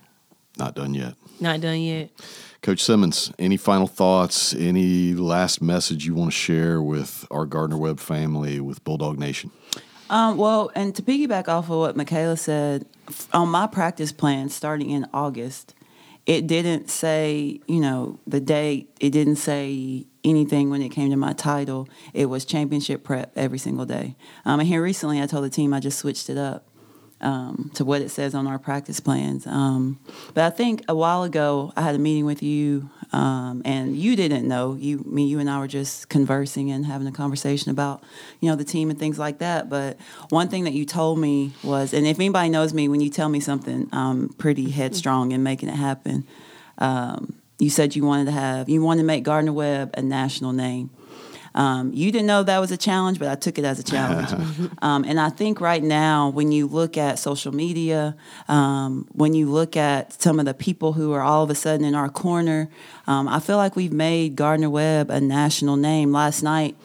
Not 0.57 0.77
done 0.77 0.95
yet. 0.95 1.15
Not 1.41 1.61
done 1.61 1.81
yet. 1.81 2.11
Coach 2.63 2.85
Simmons, 2.85 3.33
any 3.41 3.57
final 3.57 3.89
thoughts? 3.89 4.55
Any 4.55 5.13
last 5.13 5.61
message 5.61 6.07
you 6.07 6.15
want 6.15 6.31
to 6.31 6.39
share 6.39 6.81
with 6.81 7.27
our 7.33 7.45
Gardner 7.45 7.77
Webb 7.77 7.99
family, 7.99 8.61
with 8.61 8.85
Bulldog 8.85 9.19
Nation? 9.19 9.51
Um, 10.09 10.37
well, 10.37 10.71
and 10.77 10.95
to 10.95 11.03
piggyback 11.03 11.49
off 11.49 11.65
of 11.65 11.79
what 11.79 11.97
Michaela 11.97 12.37
said, 12.37 12.87
on 13.33 13.49
my 13.49 13.67
practice 13.67 14.13
plan 14.13 14.51
starting 14.51 14.91
in 14.91 15.05
August, 15.13 15.75
it 16.29 16.47
didn't 16.47 16.91
say, 16.91 17.59
you 17.67 17.81
know, 17.81 18.21
the 18.27 18.39
date. 18.39 18.95
It 19.01 19.11
didn't 19.11 19.37
say 19.37 20.07
anything 20.23 20.69
when 20.69 20.83
it 20.83 20.91
came 20.91 21.09
to 21.11 21.17
my 21.17 21.33
title. 21.33 21.89
It 22.13 22.27
was 22.27 22.45
championship 22.45 23.03
prep 23.03 23.33
every 23.35 23.57
single 23.57 23.87
day. 23.87 24.15
Um, 24.45 24.61
and 24.61 24.69
here 24.69 24.83
recently, 24.83 25.23
I 25.23 25.27
told 25.27 25.45
the 25.45 25.51
team 25.51 25.73
I 25.73 25.81
just 25.81 25.99
switched 25.99 26.29
it 26.29 26.37
up 26.37 26.69
um, 27.23 27.71
to 27.75 27.85
what 27.85 28.03
it 28.03 28.11
says 28.11 28.35
on 28.35 28.47
our 28.47 28.59
practice 28.59 29.01
plans. 29.01 29.47
Um, 29.47 30.01
but 30.35 30.45
I 30.45 30.51
think 30.51 30.85
a 30.87 30.95
while 30.95 31.23
ago, 31.23 31.73
I 31.79 31.81
had 31.81 31.95
a 31.95 31.99
meeting 31.99 32.27
with 32.27 32.43
you, 32.43 32.91
um, 33.13 33.63
and 33.65 33.97
you 33.97 34.17
didn't 34.17 34.47
know. 34.47 34.75
You, 34.75 35.03
me, 35.07 35.27
you, 35.27 35.39
and 35.39 35.49
I 35.49 35.59
were 35.59 35.69
just 35.69 36.09
conversing 36.09 36.71
and 36.71 36.85
having 36.85 37.07
a 37.07 37.13
conversation 37.13 37.71
about, 37.71 38.03
you 38.41 38.51
know, 38.51 38.57
the 38.57 38.65
team 38.65 38.91
and 38.91 38.99
things 38.99 39.19
like 39.19 39.39
that. 39.39 39.69
But 39.69 39.99
one 40.29 40.49
thing 40.49 40.65
that 40.65 40.75
you 40.75 40.85
told 40.85 41.19
me 41.19 41.53
was, 41.63 41.95
and 41.95 42.07
if 42.07 42.17
anybody 42.17 42.49
knows 42.49 42.75
me, 42.75 42.89
when 42.89 43.01
you 43.01 43.11
tell 43.11 43.29
me 43.29 43.41
something, 43.41 43.89
I'm 43.93 44.29
pretty 44.31 44.71
headstrong 44.71 45.33
in 45.33 45.43
making 45.43 45.69
it 45.69 45.77
happen. 45.77 46.27
Um, 46.79 47.35
you 47.59 47.71
said 47.71 47.97
you 47.97 48.05
wanted 48.05 48.27
to 48.27 48.33
have, 48.33 48.69
you 48.69 48.83
wanted 48.83 49.03
to 49.03 49.07
make 49.07 49.25
Gardner 49.25 49.53
Webb 49.53 49.91
a 49.95 50.03
national 50.03 50.53
name. 50.53 50.91
Um, 51.59 51.93
you 51.93 52.13
didn't 52.13 52.29
know 52.29 52.45
that 52.45 52.61
was 52.61 52.71
a 52.71 52.77
challenge, 52.77 53.19
but 53.19 53.27
I 53.27 53.35
took 53.35 53.59
it 53.59 53.65
as 53.65 53.81
a 53.81 53.83
challenge. 53.83 54.31
um, 54.83 55.03
and 55.03 55.19
I 55.19 55.29
think 55.29 55.61
right 55.61 55.83
now, 55.83 56.29
when 56.29 56.53
you 56.53 56.69
look 56.69 56.97
at 56.97 57.19
social 57.19 57.53
media, 57.53 58.17
um, 58.47 59.09
when 59.11 59.35
you 59.35 59.51
look 59.51 59.77
at 59.77 60.13
some 60.23 60.39
of 60.39 60.47
the 60.47 60.55
people 60.55 60.93
who 60.93 61.13
are 61.13 61.21
all 61.21 61.43
of 61.43 61.51
a 61.51 61.57
sudden 61.57 61.85
in 61.85 61.97
our 61.97 62.09
corner, 62.09 62.71
um, 63.09 63.27
I 63.27 63.41
feel 63.41 63.57
like 63.57 63.75
we've 63.75 63.93
made 63.93 64.37
Gardner 64.37 64.71
Webb 64.71 65.11
a 65.11 65.21
national 65.21 65.75
name. 65.77 66.13
Last 66.13 66.45
night, 66.45 66.77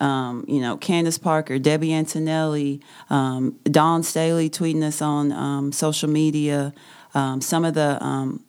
um, 0.00 0.46
you 0.48 0.62
know, 0.62 0.78
Candace 0.78 1.18
Parker, 1.18 1.58
Debbie 1.58 1.92
Antonelli, 1.92 2.80
um, 3.10 3.58
Dawn 3.64 4.02
Staley 4.02 4.48
tweeting 4.48 4.82
us 4.82 5.02
on 5.02 5.30
um, 5.32 5.72
social 5.72 6.08
media. 6.08 6.72
Um, 7.14 7.42
some 7.42 7.66
of 7.66 7.74
the 7.74 8.02
um, 8.02 8.42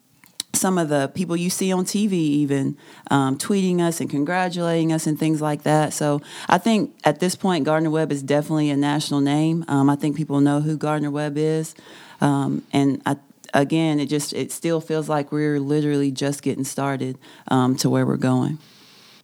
some 0.55 0.77
of 0.77 0.87
the 0.87 1.09
people 1.09 1.35
you 1.35 1.49
see 1.49 1.73
on 1.73 1.83
TV 1.83 2.13
even 2.13 2.77
um, 3.09 3.37
tweeting 3.37 3.79
us 3.79 3.99
and 3.99 4.09
congratulating 4.09 4.93
us 4.93 5.07
and 5.07 5.17
things 5.17 5.41
like 5.41 5.63
that. 5.63 5.93
So 5.93 6.21
I 6.47 6.57
think 6.57 6.95
at 7.03 7.19
this 7.19 7.35
point, 7.35 7.65
Gardner 7.65 7.89
Webb 7.89 8.11
is 8.11 8.21
definitely 8.21 8.69
a 8.69 8.77
national 8.77 9.19
name. 9.19 9.65
Um, 9.67 9.89
I 9.89 9.95
think 9.95 10.15
people 10.15 10.39
know 10.41 10.61
who 10.61 10.77
Gardner 10.77 11.11
Webb 11.11 11.37
is, 11.37 11.73
um, 12.21 12.63
and 12.71 13.01
I, 13.05 13.17
again, 13.53 13.99
it 13.99 14.05
just 14.05 14.33
it 14.33 14.51
still 14.51 14.79
feels 14.79 15.09
like 15.09 15.31
we're 15.31 15.59
literally 15.59 16.11
just 16.11 16.43
getting 16.43 16.63
started 16.63 17.17
um, 17.47 17.75
to 17.77 17.89
where 17.89 18.05
we're 18.05 18.17
going. 18.17 18.59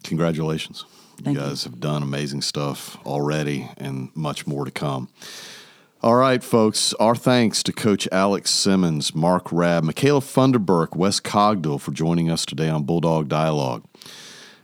Congratulations! 0.04 0.86
Thank 1.22 1.38
you 1.38 1.44
guys 1.44 1.64
you. 1.64 1.72
have 1.72 1.80
done 1.80 2.02
amazing 2.02 2.42
stuff 2.42 2.98
already, 3.06 3.70
and 3.78 4.10
much 4.16 4.48
more 4.48 4.66
to 4.66 4.72
come. 4.72 5.10
All 6.02 6.16
right, 6.16 6.42
folks. 6.42 6.94
Our 6.94 7.14
thanks 7.14 7.62
to 7.64 7.74
Coach 7.74 8.08
Alex 8.10 8.52
Simmons, 8.52 9.14
Mark 9.14 9.52
Rabb, 9.52 9.84
Michaela 9.84 10.22
Funderburk, 10.22 10.96
Wes 10.96 11.20
Cogdill 11.20 11.78
for 11.78 11.92
joining 11.92 12.32
us 12.32 12.46
today 12.46 12.70
on 12.70 12.84
Bulldog 12.84 13.28
Dialogue. 13.28 13.84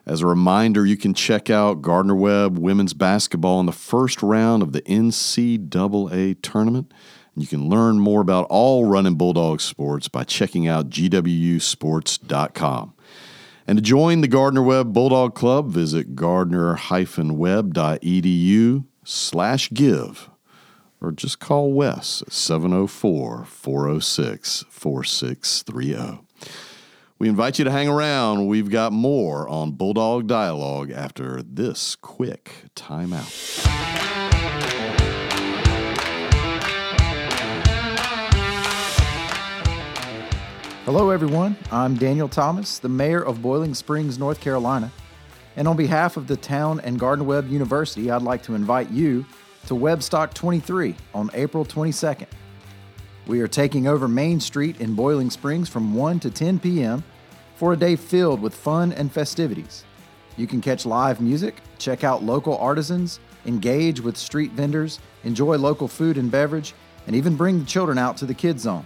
As 0.06 0.22
a 0.22 0.28
reminder, 0.28 0.86
you 0.86 0.96
can 0.96 1.14
check 1.14 1.50
out 1.50 1.82
Gardner 1.82 2.16
Webb 2.16 2.58
women's 2.58 2.94
basketball 2.94 3.60
in 3.60 3.66
the 3.66 3.74
first 3.74 4.24
round 4.24 4.64
of 4.64 4.72
the 4.72 4.82
NCAA 4.84 6.42
tournament. 6.42 6.94
And 7.34 7.44
you 7.44 7.50
can 7.50 7.68
learn 7.68 8.00
more 8.00 8.22
about 8.22 8.48
all 8.50 8.86
running 8.86 9.16
Bulldog 9.16 9.60
sports 9.60 10.08
by 10.08 10.24
checking 10.24 10.70
out 10.70 10.90
gwsports.com. 10.90 12.94
And 13.68 13.78
to 13.78 13.82
join 13.82 14.22
the 14.22 14.30
Gardner 14.30 14.64
Webb 14.64 14.94
Bulldog 14.94 15.36
Club, 15.36 15.70
visit 15.70 16.16
gardner-webb.edu 16.16 18.86
slash 19.04 19.74
give 19.74 20.30
or 21.06 21.12
just 21.12 21.40
call 21.40 21.72
Wes 21.72 22.24
at 22.24 22.34
704 22.34 23.46
406 23.46 24.66
4630. 24.70 26.20
We 27.20 27.30
invite 27.30 27.60
you 27.60 27.66
to 27.66 27.72
hang 27.72 27.88
around. 27.88 28.48
We've 28.48 28.70
got 28.70 28.92
more 28.92 29.48
on 29.48 29.74
Bulldog 29.74 30.28
Dialogue 30.28 30.92
after 30.92 31.42
this 31.44 31.96
quick 31.96 32.66
timeout. 32.76 33.64
Hello, 40.86 41.10
everyone. 41.10 41.56
I'm 41.72 41.96
Daniel 41.96 42.28
Thomas, 42.28 42.80
the 42.80 42.90
mayor 42.90 43.24
of 43.24 43.42
Boiling 43.42 43.74
Springs, 43.74 44.20
North 44.20 44.42
Carolina. 44.42 44.92
And 45.56 45.68
on 45.68 45.78
behalf 45.78 46.18
of 46.18 46.28
the 46.28 46.36
town 46.36 46.80
and 46.82 47.00
Gardner 47.00 47.26
Webb 47.26 47.50
University, 47.50 48.12
I'd 48.12 48.22
like 48.24 48.44
to 48.44 48.56
invite 48.56 48.92
you 48.92 49.26
to 49.68 49.74
Webstock 49.74 50.34
23 50.34 50.96
on 51.14 51.30
April 51.34 51.66
22nd. 51.66 52.28
We 53.28 53.42
are 53.42 53.48
taking 53.48 53.88
over 53.88 54.08
Main 54.08 54.40
Street 54.40 54.80
in 54.80 54.94
Boiling 54.94 55.32
Springs 55.32 55.68
from 55.68 55.96
1 55.96 56.20
to 56.22 56.30
10 56.30 56.60
p.m. 56.60 57.04
for 57.56 57.74
a 57.74 57.78
day 57.78 57.96
filled 57.96 58.42
with 58.42 58.54
fun 58.54 58.92
and 58.92 59.12
festivities. 59.12 59.84
You 60.38 60.46
can 60.46 60.62
catch 60.62 60.86
live 60.86 61.20
music, 61.20 61.56
check 61.80 62.04
out 62.04 62.24
local 62.24 62.58
artisans, 62.58 63.20
engage 63.46 64.00
with 64.00 64.18
street 64.18 64.52
vendors, 64.52 65.00
enjoy 65.24 65.58
local 65.58 65.88
food 65.88 66.18
and 66.18 66.30
beverage, 66.30 66.74
and 67.08 67.16
even 67.16 67.36
bring 67.36 67.60
the 67.60 67.66
children 67.66 67.98
out 67.98 68.18
to 68.18 68.26
the 68.26 68.34
kids 68.34 68.64
zone. 68.64 68.86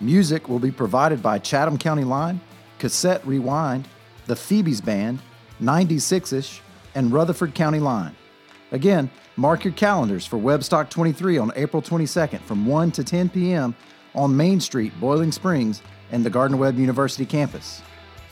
Music 0.00 0.48
will 0.48 0.58
be 0.58 0.70
provided 0.72 1.22
by 1.22 1.38
Chatham 1.38 1.78
County 1.78 2.04
Line, 2.04 2.40
Cassette 2.78 3.24
Rewind, 3.26 3.86
the 4.26 4.36
Phoebe's 4.36 4.80
Band, 4.80 5.20
96 5.60 6.32
ish, 6.32 6.60
and 6.94 7.12
Rutherford 7.12 7.54
County 7.54 7.80
Line. 7.80 8.14
Again, 8.70 9.10
mark 9.36 9.64
your 9.64 9.72
calendars 9.72 10.26
for 10.26 10.36
Webstock 10.36 10.90
23 10.90 11.38
on 11.38 11.50
April 11.56 11.82
22nd 11.82 12.40
from 12.40 12.66
1 12.66 12.92
to 12.92 13.02
10 13.02 13.30
p.m. 13.30 13.74
on 14.14 14.36
Main 14.36 14.60
Street, 14.60 14.92
Boiling 15.00 15.32
Springs, 15.32 15.80
and 16.10 16.22
the 16.24 16.30
Gardner 16.30 16.58
Webb 16.58 16.78
University 16.78 17.24
campus. 17.24 17.80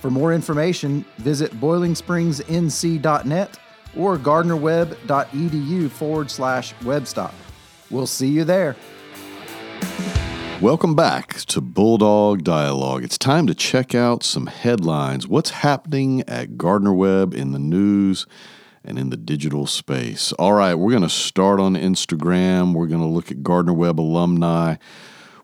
For 0.01 0.11
more 0.11 0.35
information, 0.35 1.05
visit 1.18 1.53
boilingspringsnc.net 1.53 3.59
or 3.96 4.18
gardnerweb.edu 4.18 5.90
forward 5.90 6.31
slash 6.31 6.75
webstock. 6.77 7.33
We'll 7.90 8.07
see 8.07 8.29
you 8.29 8.44
there. 8.44 8.77
Welcome 10.61 10.94
back 10.94 11.35
to 11.46 11.61
Bulldog 11.61 12.42
Dialogue. 12.42 13.05
It's 13.05 13.18
time 13.18 13.46
to 13.46 13.55
check 13.55 13.94
out 13.94 14.22
some 14.22 14.46
headlines. 14.46 15.29
What's 15.29 15.51
happening 15.51 16.22
at 16.29 16.57
Gardner 16.57 16.94
Webb 16.94 17.35
in 17.35 17.53
the 17.53 17.59
news 17.59 18.27
and 18.87 18.99
in 18.99 19.11
the 19.11 19.16
digital 19.16 19.66
space? 19.66 20.33
All 20.35 20.53
right, 20.53 20.75
we're 20.75 20.92
going 20.92 21.03
to 21.03 21.09
start 21.09 21.61
on 21.61 21.75
Instagram. 21.75 22.72
We're 22.72 22.87
going 22.87 23.01
to 23.01 23.07
look 23.07 23.31
at 23.31 23.42
Gardner 23.42 23.72
Webb 23.72 24.01
alumni. 24.01 24.77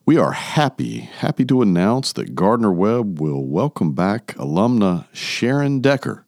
We 0.07 0.17
are 0.17 0.33
happy, 0.33 1.01
happy 1.01 1.45
to 1.47 1.63
announce 1.63 2.13
that 2.15 2.35
Gardner 2.35 2.73
Webb 2.73 3.21
will 3.21 3.45
welcome 3.45 3.93
back 3.93 4.29
alumna 4.37 5.07
Sharon 5.13 5.81
Decker. 5.81 6.25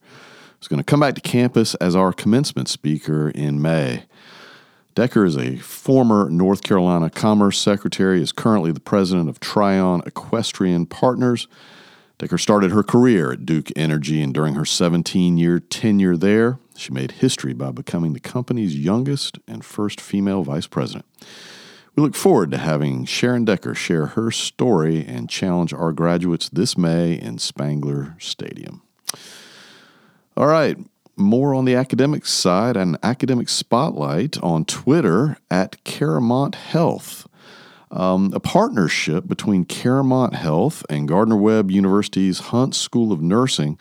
Who's 0.59 0.67
going 0.67 0.79
to 0.79 0.83
come 0.83 0.99
back 0.99 1.15
to 1.15 1.21
campus 1.21 1.75
as 1.75 1.95
our 1.95 2.13
commencement 2.13 2.69
speaker 2.69 3.29
in 3.29 3.61
May. 3.61 4.03
Decker 4.93 5.25
is 5.25 5.37
a 5.37 5.57
former 5.57 6.29
North 6.29 6.63
Carolina 6.63 7.09
Commerce 7.09 7.59
Secretary, 7.59 8.21
is 8.21 8.31
currently 8.31 8.71
the 8.71 8.79
president 8.79 9.27
of 9.27 9.41
Tryon 9.41 10.01
Equestrian 10.05 10.85
Partners. 10.85 11.47
Decker 12.17 12.37
started 12.37 12.71
her 12.71 12.83
career 12.83 13.33
at 13.33 13.45
Duke 13.45 13.69
Energy, 13.75 14.21
and 14.21 14.33
during 14.33 14.55
her 14.55 14.65
17 14.65 15.37
year 15.37 15.59
tenure 15.59 16.15
there, 16.15 16.59
she 16.75 16.93
made 16.93 17.11
history 17.13 17.53
by 17.53 17.71
becoming 17.71 18.13
the 18.13 18.19
company's 18.19 18.77
youngest 18.77 19.39
and 19.47 19.65
first 19.65 19.99
female 19.99 20.43
vice 20.43 20.67
president. 20.67 21.05
We 21.95 22.03
look 22.03 22.15
forward 22.15 22.51
to 22.51 22.57
having 22.57 23.05
Sharon 23.05 23.45
Decker 23.45 23.73
share 23.73 24.07
her 24.07 24.29
story 24.31 25.05
and 25.05 25.29
challenge 25.29 25.73
our 25.73 25.93
graduates 25.93 26.49
this 26.49 26.77
May 26.77 27.13
in 27.13 27.37
Spangler 27.37 28.15
Stadium. 28.19 28.81
All 30.35 30.47
right, 30.47 30.77
more 31.15 31.53
on 31.53 31.63
the 31.63 31.75
academic 31.75 32.25
side, 32.25 32.75
an 32.75 32.97
academic 33.01 33.47
spotlight 33.47 34.37
on 34.43 34.65
Twitter 34.65 35.37
at 35.49 35.83
CaroMont 35.85 36.55
Health. 36.55 37.27
Um, 37.95 38.31
a 38.33 38.41
partnership 38.41 39.25
between 39.25 39.63
CaroMont 39.63 40.33
Health 40.33 40.85
and 40.89 41.07
Gardner 41.07 41.37
Webb 41.37 41.71
University's 41.71 42.39
Hunt 42.39 42.75
School 42.75 43.13
of 43.13 43.21
Nursing 43.21 43.79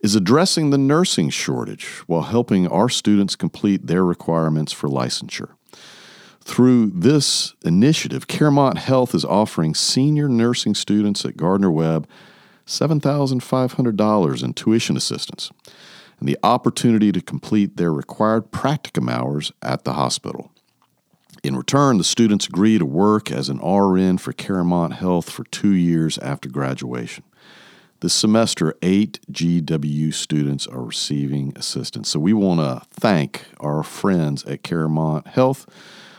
is 0.00 0.14
addressing 0.14 0.70
the 0.70 0.78
nursing 0.78 1.30
shortage 1.30 2.04
while 2.06 2.22
helping 2.22 2.68
our 2.68 2.88
students 2.88 3.34
complete 3.34 3.88
their 3.88 4.04
requirements 4.04 4.72
for 4.72 4.88
licensure. 4.88 5.50
Through 6.42 6.92
this 6.94 7.54
initiative, 7.64 8.28
CaroMont 8.28 8.78
Health 8.78 9.16
is 9.16 9.24
offering 9.24 9.74
senior 9.74 10.28
nursing 10.28 10.76
students 10.76 11.24
at 11.24 11.36
Gardner 11.36 11.72
Webb 11.72 12.08
$7,500 12.66 14.44
in 14.44 14.54
tuition 14.54 14.96
assistance 14.96 15.50
and 16.20 16.28
the 16.28 16.38
opportunity 16.44 17.10
to 17.10 17.20
complete 17.20 17.76
their 17.76 17.92
required 17.92 18.52
practicum 18.52 19.10
hours 19.10 19.50
at 19.60 19.82
the 19.82 19.94
hospital. 19.94 20.49
In 21.42 21.56
return, 21.56 21.96
the 21.96 22.04
students 22.04 22.46
agree 22.46 22.78
to 22.78 22.84
work 22.84 23.30
as 23.30 23.48
an 23.48 23.58
RN 23.58 24.18
for 24.18 24.32
CaroMont 24.32 24.92
Health 24.92 25.30
for 25.30 25.44
two 25.44 25.72
years 25.72 26.18
after 26.18 26.50
graduation. 26.50 27.24
This 28.00 28.12
semester, 28.12 28.74
eight 28.82 29.20
GW 29.32 30.12
students 30.12 30.66
are 30.66 30.82
receiving 30.82 31.54
assistance. 31.56 32.10
So 32.10 32.20
we 32.20 32.34
want 32.34 32.60
to 32.60 32.86
thank 32.90 33.44
our 33.58 33.82
friends 33.82 34.44
at 34.44 34.62
CaroMont 34.62 35.28
Health 35.28 35.66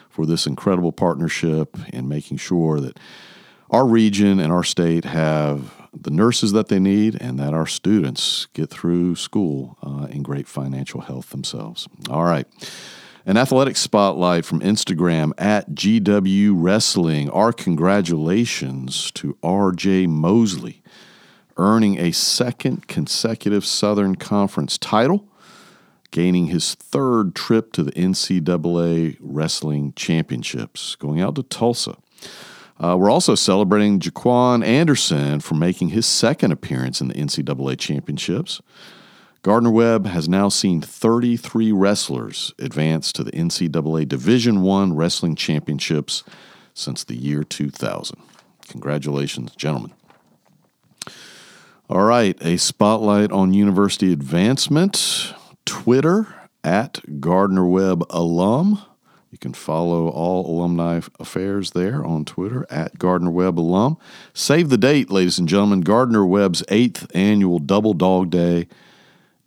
for 0.10 0.26
this 0.26 0.48
incredible 0.48 0.92
partnership 0.92 1.78
and 1.94 2.10
making 2.10 2.38
sure 2.38 2.80
that 2.80 3.00
our 3.70 3.86
region 3.86 4.40
and 4.40 4.52
our 4.52 4.64
state 4.64 5.06
have 5.06 5.72
the 5.94 6.12
nurses 6.12 6.52
that 6.52 6.68
they 6.70 6.80
need 6.80 7.16
and 7.22 7.40
that 7.40 7.54
our 7.54 7.68
students 7.68 8.48
get 8.54 8.70
through 8.70 9.16
school 9.16 9.78
uh, 9.84 10.08
in 10.10 10.24
great 10.24 10.48
financial 10.48 11.02
health 11.02 11.30
themselves. 11.30 11.88
All 12.10 12.24
right. 12.24 12.48
An 13.24 13.38
athletic 13.38 13.78
spotlight 13.78 14.46
from 14.46 14.62
Instagram 14.62 15.32
at 15.38 15.70
GW 15.76 16.54
Wrestling. 16.56 17.30
Our 17.30 17.54
congratulations 17.54 19.12
to 19.12 19.38
RJ 19.44 20.08
Mosley, 20.08 20.82
earning 21.56 22.00
a 22.00 22.14
second 22.14 22.88
consecutive 22.88 23.64
Southern 23.64 24.16
Conference 24.16 24.80
title, 24.80 25.28
gaining 26.10 26.48
his 26.48 26.74
third 26.74 27.36
trip 27.36 27.72
to 27.74 27.84
the 27.84 27.92
NCAA 27.92 29.18
Wrestling 29.20 29.94
Championships, 29.96 30.96
going 30.96 31.22
out 31.22 31.36
to 31.36 31.44
Tulsa. 31.44 31.98
Uh, 32.80 32.98
we're 32.98 33.12
also 33.12 33.36
celebrating 33.36 34.00
Jaquan 34.00 34.66
Anderson 34.66 35.42
for 35.42 35.54
making 35.54 35.90
his 35.90 36.08
second 36.08 36.52
appearance 36.52 37.00
in 37.00 37.10
the 37.10 37.14
NCAA 37.14 37.78
championships. 37.78 38.64
Gardner 39.44 39.72
Webb 39.72 40.06
has 40.06 40.30
now 40.30 40.50
seen 40.50 40.82
33 40.82 41.72
wrestlers 41.72 42.54
advance 42.60 43.12
to 43.14 43.24
the 43.24 43.32
NCAA 43.32 44.08
Division 44.08 44.62
One 44.62 44.96
Wrestling 44.96 45.36
Championships 45.36 46.24
since 46.74 47.04
the 47.04 47.16
year 47.16 47.44
2000. 47.44 48.22
Congratulations, 48.68 49.56
gentlemen. 49.56 49.94
All 51.90 52.04
right, 52.04 52.38
a 52.42 52.58
spotlight 52.58 53.32
on 53.32 53.54
university 53.54 54.14
advancement. 54.14 55.34
Twitter 55.66 56.28
at 56.64 57.20
Gardner 57.20 57.66
Webb 57.66 58.06
alum 58.12 58.82
you 59.32 59.38
can 59.38 59.54
follow 59.54 60.10
all 60.10 60.46
alumni 60.46 61.00
affairs 61.18 61.72
there 61.72 62.06
on 62.06 62.26
Twitter 62.26 62.68
at 62.70 63.00
Gardner 63.00 63.32
Webb 63.32 63.58
alum. 63.58 63.98
Save 64.34 64.68
the 64.68 64.78
date, 64.78 65.10
ladies 65.10 65.40
and 65.40 65.48
gentlemen. 65.48 65.82
Gardner 65.82 66.26
Webb's 66.26 66.64
eighth 66.68 67.10
annual 67.16 67.60
Double 67.60 67.94
Dog 67.94 68.30
Day 68.30 68.68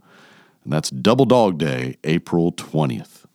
And 0.64 0.72
that's 0.72 0.90
Double 0.90 1.24
Dog 1.24 1.58
Day, 1.58 1.98
April 2.02 2.50
20th. 2.50 3.26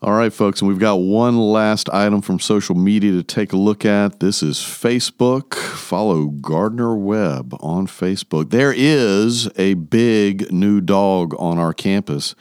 All 0.00 0.12
right, 0.12 0.32
folks, 0.32 0.62
and 0.62 0.68
we've 0.68 0.78
got 0.78 0.96
one 0.96 1.36
last 1.36 1.90
item 1.90 2.22
from 2.22 2.38
social 2.38 2.74
media 2.74 3.12
to 3.12 3.22
take 3.22 3.52
a 3.52 3.58
look 3.58 3.84
at. 3.84 4.20
This 4.20 4.42
is 4.42 4.56
Facebook. 4.56 5.54
Follow 5.54 6.28
Gardner 6.28 6.96
Webb 6.96 7.54
on 7.60 7.86
Facebook. 7.86 8.48
There 8.50 8.72
is 8.74 9.50
a 9.56 9.74
big 9.74 10.50
new 10.50 10.80
dog 10.80 11.34
on 11.38 11.58
our 11.58 11.74
campus, 11.74 12.34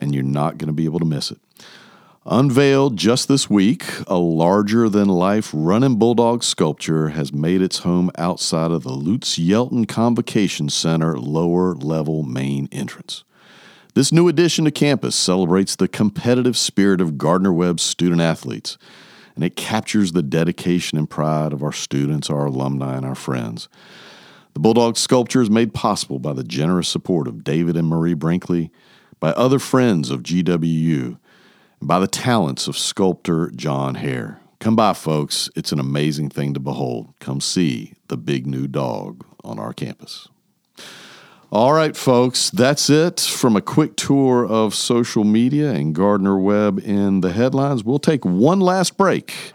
and 0.00 0.14
you're 0.14 0.24
not 0.24 0.58
going 0.58 0.68
to 0.68 0.72
be 0.72 0.84
able 0.84 0.98
to 0.98 1.04
miss 1.04 1.30
it. 1.30 1.38
Unveiled 2.30 2.98
just 2.98 3.26
this 3.26 3.48
week, 3.48 3.84
a 4.06 4.18
larger 4.18 4.88
than 4.90 5.08
life 5.08 5.50
running 5.54 5.96
bulldog 5.96 6.44
sculpture 6.44 7.08
has 7.10 7.32
made 7.32 7.62
its 7.62 7.78
home 7.78 8.10
outside 8.18 8.70
of 8.70 8.82
the 8.82 8.92
Lutz 8.92 9.38
Yelton 9.38 9.86
Convocation 9.86 10.68
Center 10.68 11.18
lower 11.18 11.74
level 11.74 12.22
main 12.22 12.68
entrance. 12.70 13.24
This 13.94 14.12
new 14.12 14.28
addition 14.28 14.66
to 14.66 14.70
campus 14.70 15.16
celebrates 15.16 15.74
the 15.74 15.88
competitive 15.88 16.56
spirit 16.56 17.00
of 17.00 17.16
Gardner 17.16 17.52
Webb's 17.52 17.82
student 17.82 18.20
athletes, 18.20 18.76
and 19.34 19.42
it 19.42 19.56
captures 19.56 20.12
the 20.12 20.22
dedication 20.22 20.98
and 20.98 21.08
pride 21.08 21.54
of 21.54 21.62
our 21.62 21.72
students, 21.72 22.28
our 22.28 22.46
alumni, 22.46 22.96
and 22.96 23.06
our 23.06 23.14
friends. 23.14 23.68
The 24.52 24.60
Bulldog 24.60 24.98
sculpture 24.98 25.40
is 25.40 25.48
made 25.48 25.72
possible 25.72 26.18
by 26.18 26.32
the 26.32 26.44
generous 26.44 26.88
support 26.88 27.26
of 27.26 27.42
David 27.42 27.76
and 27.76 27.88
Marie 27.88 28.14
Brinkley, 28.14 28.70
by 29.20 29.30
other 29.30 29.58
friends 29.58 30.10
of 30.10 30.22
GWU, 30.22 31.18
and 31.80 31.88
by 31.88 31.98
the 31.98 32.06
talents 32.06 32.68
of 32.68 32.76
sculptor 32.76 33.50
John 33.54 33.96
Hare. 33.96 34.40
Come 34.60 34.74
by, 34.74 34.92
folks. 34.92 35.48
It's 35.54 35.72
an 35.72 35.78
amazing 35.78 36.30
thing 36.30 36.54
to 36.54 36.60
behold. 36.60 37.14
Come 37.20 37.40
see 37.40 37.94
the 38.08 38.16
big 38.16 38.46
new 38.46 38.66
dog 38.66 39.24
on 39.44 39.58
our 39.58 39.72
campus. 39.72 40.28
All 41.50 41.72
right, 41.72 41.96
folks, 41.96 42.50
that's 42.50 42.90
it 42.90 43.20
from 43.20 43.56
a 43.56 43.62
quick 43.62 43.96
tour 43.96 44.46
of 44.46 44.74
social 44.74 45.24
media 45.24 45.72
and 45.72 45.94
Gardner 45.94 46.38
Webb 46.38 46.78
in 46.84 47.22
the 47.22 47.32
headlines. 47.32 47.84
We'll 47.84 47.98
take 47.98 48.24
one 48.24 48.60
last 48.60 48.98
break 48.98 49.54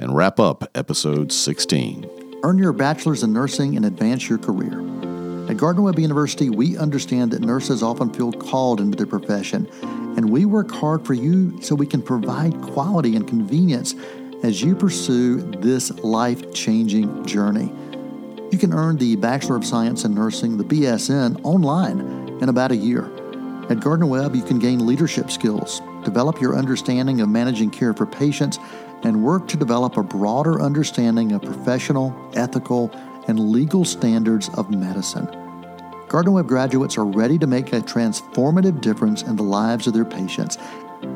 and 0.00 0.16
wrap 0.16 0.40
up 0.40 0.64
episode 0.74 1.30
16. 1.30 2.40
Earn 2.42 2.58
your 2.58 2.72
bachelor's 2.72 3.22
in 3.22 3.32
nursing 3.32 3.76
and 3.76 3.84
advance 3.84 4.28
your 4.28 4.38
career. 4.38 4.80
At 5.48 5.56
Gardner 5.56 5.80
Webb 5.80 5.98
University, 5.98 6.50
we 6.50 6.76
understand 6.76 7.30
that 7.30 7.40
nurses 7.40 7.82
often 7.82 8.12
feel 8.12 8.30
called 8.32 8.82
into 8.82 8.98
their 8.98 9.06
profession, 9.06 9.66
and 9.80 10.28
we 10.28 10.44
work 10.44 10.70
hard 10.70 11.06
for 11.06 11.14
you 11.14 11.58
so 11.62 11.74
we 11.74 11.86
can 11.86 12.02
provide 12.02 12.60
quality 12.60 13.16
and 13.16 13.26
convenience 13.26 13.94
as 14.42 14.60
you 14.60 14.76
pursue 14.76 15.40
this 15.40 15.90
life 16.00 16.52
changing 16.52 17.24
journey. 17.24 17.72
You 18.52 18.58
can 18.58 18.74
earn 18.74 18.98
the 18.98 19.16
Bachelor 19.16 19.56
of 19.56 19.64
Science 19.64 20.04
in 20.04 20.14
Nursing, 20.14 20.58
the 20.58 20.64
BSN, 20.64 21.40
online 21.44 22.00
in 22.42 22.50
about 22.50 22.70
a 22.70 22.76
year. 22.76 23.10
At 23.70 23.80
Gardner 23.80 24.06
Webb, 24.06 24.36
you 24.36 24.42
can 24.42 24.58
gain 24.58 24.86
leadership 24.86 25.30
skills, 25.30 25.80
develop 26.04 26.42
your 26.42 26.56
understanding 26.56 27.22
of 27.22 27.30
managing 27.30 27.70
care 27.70 27.94
for 27.94 28.04
patients, 28.04 28.58
and 29.02 29.24
work 29.24 29.48
to 29.48 29.56
develop 29.56 29.96
a 29.96 30.02
broader 30.02 30.60
understanding 30.60 31.32
of 31.32 31.40
professional, 31.40 32.14
ethical, 32.34 32.90
and 33.28 33.50
legal 33.50 33.84
standards 33.84 34.48
of 34.54 34.70
medicine. 34.70 35.26
Gardner 36.08 36.32
Webb 36.32 36.48
graduates 36.48 36.96
are 36.96 37.04
ready 37.04 37.38
to 37.38 37.46
make 37.46 37.72
a 37.72 37.80
transformative 37.80 38.80
difference 38.80 39.22
in 39.22 39.36
the 39.36 39.42
lives 39.42 39.86
of 39.86 39.92
their 39.92 40.06
patients. 40.06 40.56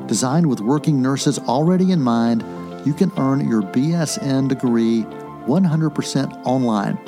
Designed 0.07 0.47
with 0.47 0.61
working 0.61 1.03
nurses 1.03 1.39
already 1.39 1.93
in 1.93 2.01
mind, 2.01 2.45
you 2.87 2.93
can 2.93 3.11
earn 3.17 3.49
your 3.49 3.63
BSN 3.63 4.49
degree 4.49 5.05
100% 5.47 6.45
online. 6.45 6.99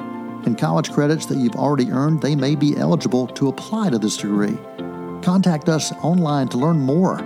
And 0.47 0.57
college 0.59 0.91
credits 0.93 1.27
that 1.27 1.37
you've 1.39 1.57
already 1.57 1.91
earned, 1.91 2.23
they 2.23 2.35
may 2.35 2.55
be 2.55 2.75
eligible 2.77 3.27
to 3.29 3.49
apply 3.49 3.91
to 3.91 3.99
this 3.99 4.17
degree. 4.17 4.57
Contact 5.23 5.69
us 5.69 5.93
online 6.03 6.49
to 6.49 6.59
learn 6.59 6.81
more 6.81 7.19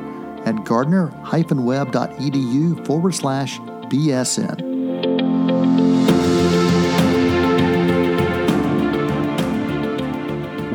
at 0.45 0.64
gardner-webb.edu 0.64 2.87
forward 2.87 3.14
slash 3.14 3.59
BSN. 3.59 4.68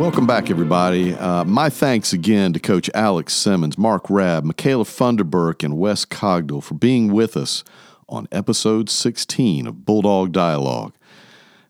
Welcome 0.03 0.27
back, 0.27 0.49
everybody. 0.49 1.13
Uh, 1.13 1.45
my 1.45 1.69
thanks 1.69 2.11
again 2.11 2.51
to 2.51 2.59
Coach 2.59 2.89
Alex 2.93 3.33
Simmons, 3.33 3.77
Mark 3.77 4.09
Rabb, 4.09 4.43
Michaela 4.43 4.83
Funderburk, 4.83 5.63
and 5.63 5.77
Wes 5.77 6.03
Cogdell 6.03 6.61
for 6.61 6.73
being 6.73 7.13
with 7.13 7.37
us 7.37 7.63
on 8.09 8.27
episode 8.29 8.89
16 8.89 9.65
of 9.65 9.85
Bulldog 9.85 10.33
Dialogue. 10.33 10.93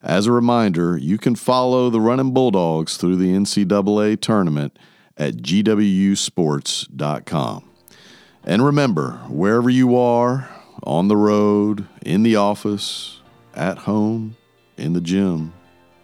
As 0.01 0.25
a 0.25 0.31
reminder, 0.31 0.97
you 0.97 1.19
can 1.19 1.35
follow 1.35 1.91
the 1.91 2.01
Running 2.01 2.33
Bulldogs 2.33 2.97
through 2.97 3.17
the 3.17 3.31
NCAA 3.31 4.19
tournament 4.19 4.79
at 5.15 5.35
gwusports.com. 5.35 7.69
And 8.43 8.65
remember, 8.65 9.11
wherever 9.29 9.69
you 9.69 9.95
are, 9.95 10.49
on 10.81 11.07
the 11.07 11.17
road, 11.17 11.87
in 12.01 12.23
the 12.23 12.37
office, 12.37 13.21
at 13.53 13.77
home, 13.77 14.37
in 14.75 14.93
the 14.93 15.01
gym, 15.01 15.53